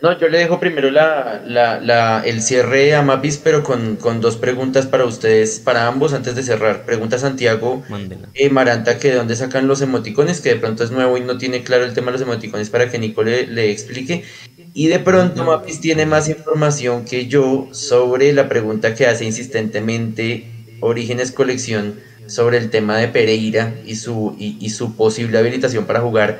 [0.01, 4.87] No, yo le dejo primero la, la, el cierre a Mapis, pero con, dos preguntas
[4.87, 6.85] para ustedes, para ambos, antes de cerrar.
[6.85, 7.83] Pregunta Santiago
[8.35, 11.37] eh, Maranta, que de dónde sacan los emoticones, que de pronto es nuevo y no
[11.37, 14.23] tiene claro el tema de los emoticones para que Nico le, explique.
[14.73, 20.49] Y de pronto Mapis tiene más información que yo sobre la pregunta que hace insistentemente
[20.79, 26.01] Orígenes Colección sobre el tema de Pereira y su, y, y su posible habilitación para
[26.03, 26.39] jugar.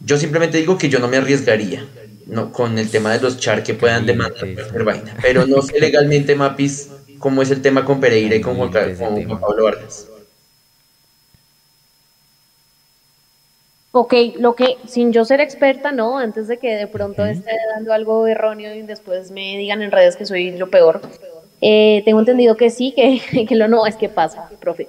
[0.00, 1.86] Yo simplemente digo que yo no me arriesgaría
[2.26, 5.16] no, con el tema de los char que puedan demandar vaina.
[5.20, 9.64] Pero no sé legalmente, Mapis, cómo es el tema con Pereira y con Juan, Pablo
[9.64, 10.08] Vargas.
[13.96, 17.92] Ok, lo que, sin yo ser experta, no, antes de que de pronto esté dando
[17.92, 21.00] algo erróneo y después me digan en redes que soy lo peor,
[21.60, 24.88] eh, tengo entendido que sí, que, que lo no, es que pasa, profe.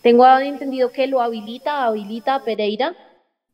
[0.00, 2.96] Tengo entendido que lo habilita, habilita a Pereira,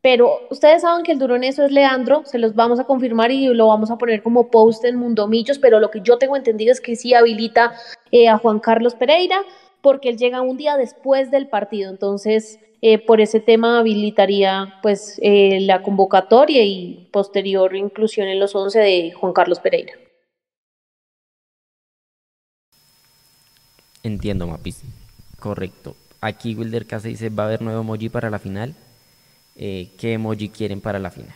[0.03, 3.31] pero ustedes saben que el duro en eso es Leandro, se los vamos a confirmar
[3.31, 6.73] y lo vamos a poner como post en Mundomillos, pero lo que yo tengo entendido
[6.73, 7.71] es que sí habilita
[8.11, 9.37] eh, a Juan Carlos Pereira,
[9.81, 15.21] porque él llega un día después del partido, entonces eh, por ese tema habilitaría pues
[15.23, 19.93] eh, la convocatoria y posterior inclusión en los 11 de Juan Carlos Pereira.
[24.03, 24.81] Entiendo, Mapis.
[25.39, 25.95] Correcto.
[26.19, 28.75] Aquí Wilder Casa dice, ¿va a haber nuevo emoji para la final?
[29.55, 31.35] Eh, ¿Qué emoji quieren para la final?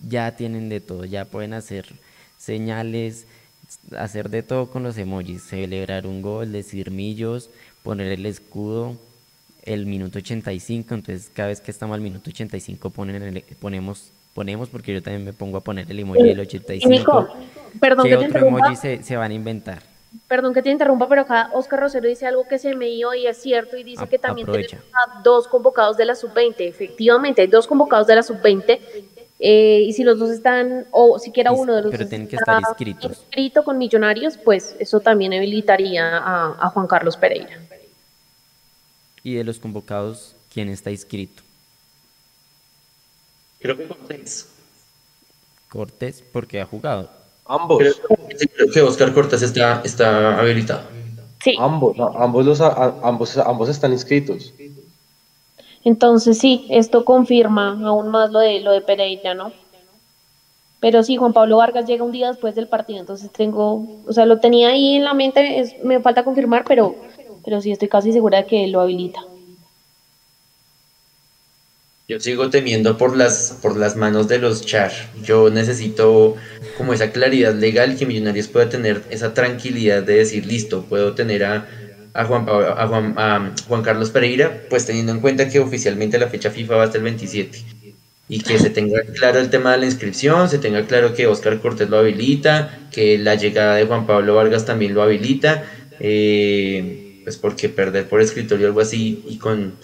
[0.00, 1.86] Ya tienen de todo, ya pueden hacer
[2.38, 3.26] señales,
[3.96, 7.50] hacer de todo con los emojis, celebrar un gol, decir millos,
[7.82, 8.98] poner el escudo,
[9.62, 14.92] el minuto 85, entonces cada vez que estamos al minuto 85 ponen ponemos, ponemos, porque
[14.92, 17.28] yo también me pongo a poner el emoji del 85.
[17.80, 19.82] perdón ¿Qué otro emoji se, se, van a inventar?
[20.28, 23.26] Perdón que te interrumpa, pero acá Oscar Rosero dice algo que se me dio y
[23.26, 24.84] es cierto, y dice que también tenemos
[25.22, 26.54] dos convocados de la sub-20.
[26.58, 28.80] Efectivamente, hay dos convocados de la sub-20
[29.38, 32.60] eh, y si los dos están, o siquiera uno de los pero tienen que estar
[32.60, 33.18] inscritos.
[33.18, 37.60] inscrito con Millonarios, pues eso también habilitaría a, a Juan Carlos Pereira
[39.26, 41.42] y de los convocados, ¿quién está inscrito?
[43.58, 44.48] Creo que Cortés.
[45.68, 47.10] Cortés, porque ha jugado.
[47.48, 47.78] Ambos.
[47.78, 50.82] Creo, que Oscar Cortés está, está habilitado.
[51.42, 51.54] Sí.
[51.58, 54.52] Ambos, ambos, los, ambos, ambos están inscritos.
[55.84, 59.52] Entonces sí, esto confirma aún más lo de lo de Pereira, ¿no?
[60.80, 64.26] Pero sí, Juan Pablo Vargas llega un día después del partido, entonces tengo, o sea,
[64.26, 66.96] lo tenía ahí en la mente, es, me falta confirmar, pero
[67.46, 69.24] pero sí estoy casi segura de que lo habilita.
[72.08, 74.92] Yo sigo temiendo por las, por las manos de los char.
[75.24, 76.36] Yo necesito
[76.76, 81.44] como esa claridad legal que Millonarios pueda tener esa tranquilidad de decir, listo, puedo tener
[81.44, 81.66] a,
[82.14, 86.28] a, Juan, a, Juan, a Juan Carlos Pereira, pues teniendo en cuenta que oficialmente la
[86.28, 87.58] fecha FIFA va hasta el 27
[88.28, 91.60] y que se tenga claro el tema de la inscripción, se tenga claro que Oscar
[91.60, 95.64] Cortés lo habilita, que la llegada de Juan Pablo Vargas también lo habilita.
[95.98, 99.74] Eh, pues porque perder por escritorio algo así y con,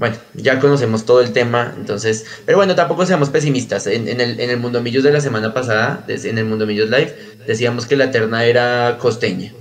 [0.00, 3.86] bueno, ya conocemos todo el tema, entonces, pero bueno, tampoco seamos pesimistas.
[3.86, 7.14] En, el, Mundo Millos de la semana pasada, en el Mundo Millos Live,
[7.46, 9.52] decíamos que la terna era costeña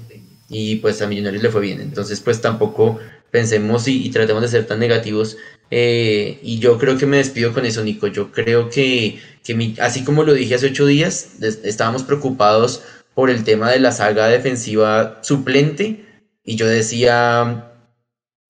[0.48, 3.00] y pues a Millonarios le fue bien, entonces pues tampoco
[3.32, 5.36] pensemos y, tratemos de ser tan negativos.
[5.72, 8.08] Eh, y yo creo que me despido con eso, Nico.
[8.08, 12.82] Yo creo que, que así como lo dije hace ocho días, estábamos preocupados
[13.14, 16.06] por el tema de la saga defensiva suplente
[16.46, 17.69] y yo decía,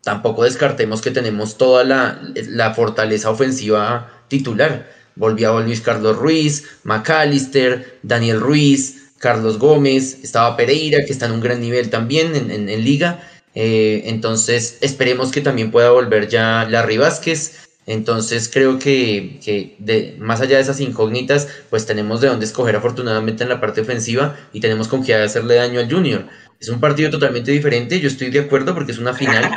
[0.03, 4.91] tampoco descartemos que tenemos toda la, fortaleza ofensiva titular.
[5.15, 11.41] Volvía Luis Carlos Ruiz, McAllister, Daniel Ruiz, Carlos Gómez, estaba Pereira, que está en un
[11.41, 13.27] gran nivel también en, liga.
[13.53, 17.69] Eh, entonces esperemos que también pueda volver ya Larry Vázquez.
[17.85, 23.43] Entonces creo que, de, más allá de esas incógnitas, pues tenemos de dónde escoger afortunadamente
[23.43, 26.25] en la parte ofensiva y tenemos con qué hacerle daño al Junior.
[26.59, 29.49] Es un partido totalmente diferente, yo estoy de acuerdo porque es una final,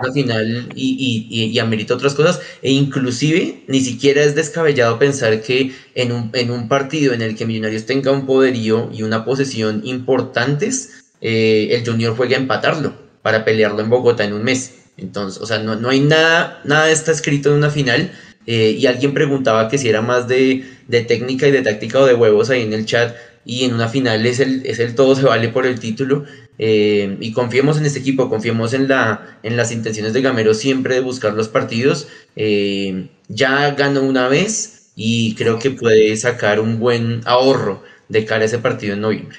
[0.00, 6.12] una final y, amerita otras cosas, e inclusive ni siquiera es descabellado pensar que en
[6.12, 11.04] un, en un partido en el que Millonarios tenga un poderío y una posesión importantes,
[11.20, 14.74] eh, el Junior juegue a empatarlo para pelearlo en Bogotá en un mes.
[14.96, 18.12] Entonces, o sea, no, no hay nada, nada está escrito en una final.
[18.46, 22.06] Eh, y alguien preguntaba que si era más de, de técnica y de táctica o
[22.06, 23.16] de huevos ahí en el chat
[23.46, 26.24] y en una final es el, es el todo se vale por el título.
[26.58, 30.94] Eh, y confiemos en este equipo, confiemos en, la, en las intenciones de Gamero siempre
[30.94, 32.08] de buscar los partidos.
[32.34, 38.42] Eh, ya ganó una vez y creo que puede sacar un buen ahorro de cara
[38.42, 39.38] a ese partido en noviembre.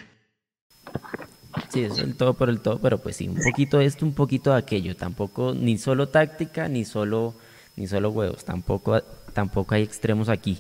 [1.69, 4.51] Sí, es el todo por el todo, pero pues sí, un poquito esto, un poquito
[4.51, 4.95] de aquello.
[4.95, 7.33] Tampoco, ni solo táctica, ni solo,
[7.75, 8.45] ni solo huevos.
[8.45, 9.01] Tampoco,
[9.33, 10.59] tampoco hay extremos aquí.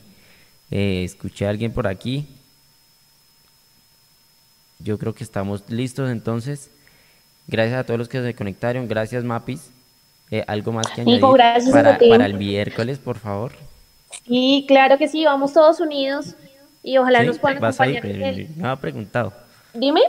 [0.71, 2.27] Eh, escuché a alguien por aquí
[4.79, 6.69] yo creo que estamos listos entonces.
[7.47, 8.87] Gracias a todos los que se conectaron.
[8.87, 9.71] Gracias, Mapis.
[10.29, 13.53] Eh, ¿Algo más que añadir para, para, el miércoles, por favor?
[14.25, 15.23] Sí, claro que sí.
[15.23, 16.35] Vamos todos unidos
[16.83, 18.05] y ojalá nos puedan vas acompañar.
[18.05, 19.33] Ahí, me ha preguntado.
[19.73, 20.01] Dime.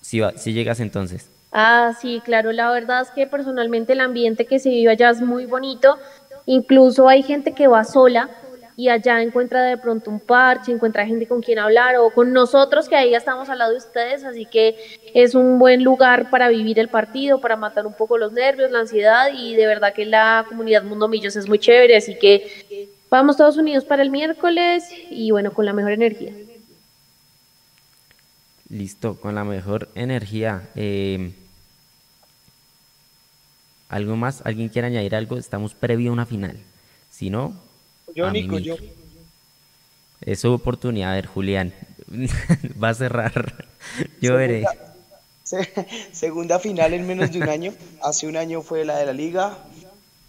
[0.00, 1.28] Si, si llegas entonces.
[1.52, 2.50] Ah, sí, claro.
[2.50, 5.98] La verdad es que personalmente el ambiente que se vive allá es muy bonito.
[6.46, 8.28] Incluso hay gente que va sola
[8.76, 12.88] y allá encuentra de pronto un parche, encuentra gente con quien hablar o con nosotros
[12.88, 14.76] que ahí ya estamos al lado de ustedes, así que
[15.14, 18.80] es un buen lugar para vivir el partido, para matar un poco los nervios, la
[18.80, 23.36] ansiedad y de verdad que la comunidad Mundo Millos es muy chévere, así que Vamos
[23.36, 26.32] todos unidos para el miércoles y bueno, con la mejor energía.
[28.70, 30.62] Listo, con la mejor energía.
[30.76, 31.34] Eh,
[33.90, 34.40] ¿Algo más?
[34.46, 35.36] ¿Alguien quiere añadir algo?
[35.36, 36.56] Estamos previo a una final.
[37.10, 37.54] Si no,
[38.14, 38.76] yo, Nico, yo.
[40.20, 41.72] Es su oportunidad, a ver, Julián.
[42.82, 43.66] Va a cerrar.
[44.20, 44.64] Yo veré.
[46.12, 47.74] Segunda final en menos de un año.
[48.02, 49.58] Hace un año fue la de la liga.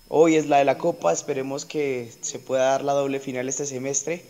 [0.09, 1.13] Hoy es la de la Copa.
[1.13, 4.25] Esperemos que se pueda dar la doble final este semestre.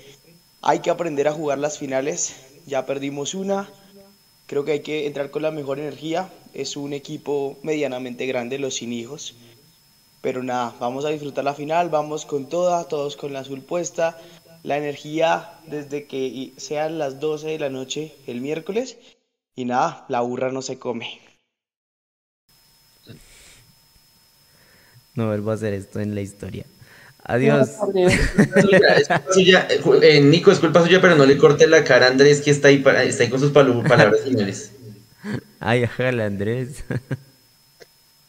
[0.62, 2.36] Hay que aprender a jugar las finales.
[2.66, 3.70] Ya perdimos una.
[4.48, 6.30] Creo que hay que entrar con la mejor energía.
[6.54, 9.36] Es un equipo medianamente grande, los sin hijos.
[10.24, 14.18] Pero nada, vamos a disfrutar la final, vamos con toda, todos con la azul puesta.
[14.64, 18.98] La energía desde que sean las 12 de la noche el miércoles.
[19.54, 21.20] Y nada, la burra no se come.
[25.14, 26.66] No vuelvo a hacer esto en la historia.
[27.26, 27.72] Adiós.
[30.02, 32.70] Eh, Nico, es culpa suya, pero no le corte la cara a Andrés, que está
[32.70, 34.72] ahí, está ahí con sus palabras finales.
[35.60, 36.86] Ay, ajala, Andrés.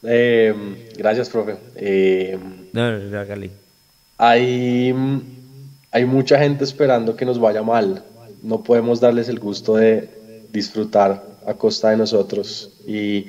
[0.04, 0.54] Eh,
[0.96, 1.56] gracias, profe.
[1.76, 2.38] Eh,
[2.72, 3.50] no, no, hágale.
[4.18, 4.94] Hay,
[5.90, 8.04] hay mucha gente esperando que nos vaya mal.
[8.42, 10.08] No podemos darles el gusto de
[10.52, 12.70] disfrutar a costa de nosotros.
[12.86, 13.26] Y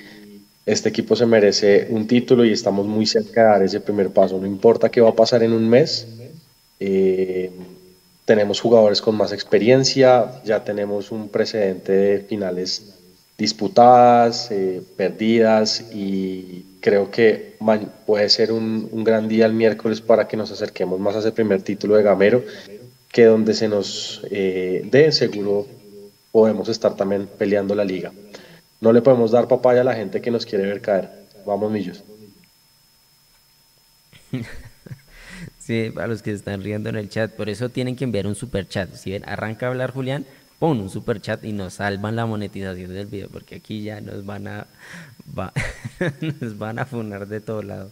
[0.65, 4.39] este equipo se merece un título y estamos muy cerca de dar ese primer paso.
[4.39, 6.07] No importa qué va a pasar en un mes.
[6.80, 7.51] Eh,
[8.26, 12.95] tenemos jugadores con más experiencia, ya tenemos un precedente de finales
[13.38, 17.55] disputadas, eh, perdidas y creo que
[18.05, 21.31] puede ser un, un, gran día el miércoles para que nos acerquemos más a ese
[21.31, 22.43] primer título de Gamero,
[23.11, 25.67] que donde se nos eh, dé seguro
[26.31, 28.11] podemos estar también peleando la liga.
[28.81, 31.09] No le podemos dar papaya a la gente que nos quiere ver caer.
[31.45, 32.03] Vamos, millos.
[35.59, 38.36] Sí, a los que están riendo en el chat, por eso tienen que enviar un
[38.36, 38.93] super chat.
[38.93, 40.23] Si ven, arranca a hablar Julián,
[40.60, 44.26] pon un super chat y nos salvan la monetización del video, porque aquí ya nos
[44.26, 44.68] van a
[46.41, 47.91] nos van a funar de todo lado.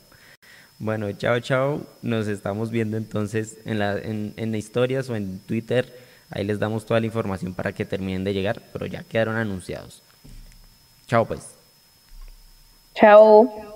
[0.79, 1.81] Bueno, chao, chao.
[2.01, 5.93] Nos estamos viendo entonces en, la, en, en historias o en Twitter.
[6.29, 10.01] Ahí les damos toda la información para que terminen de llegar, pero ya quedaron anunciados.
[11.07, 11.55] Chao pues.
[12.95, 13.72] Chao.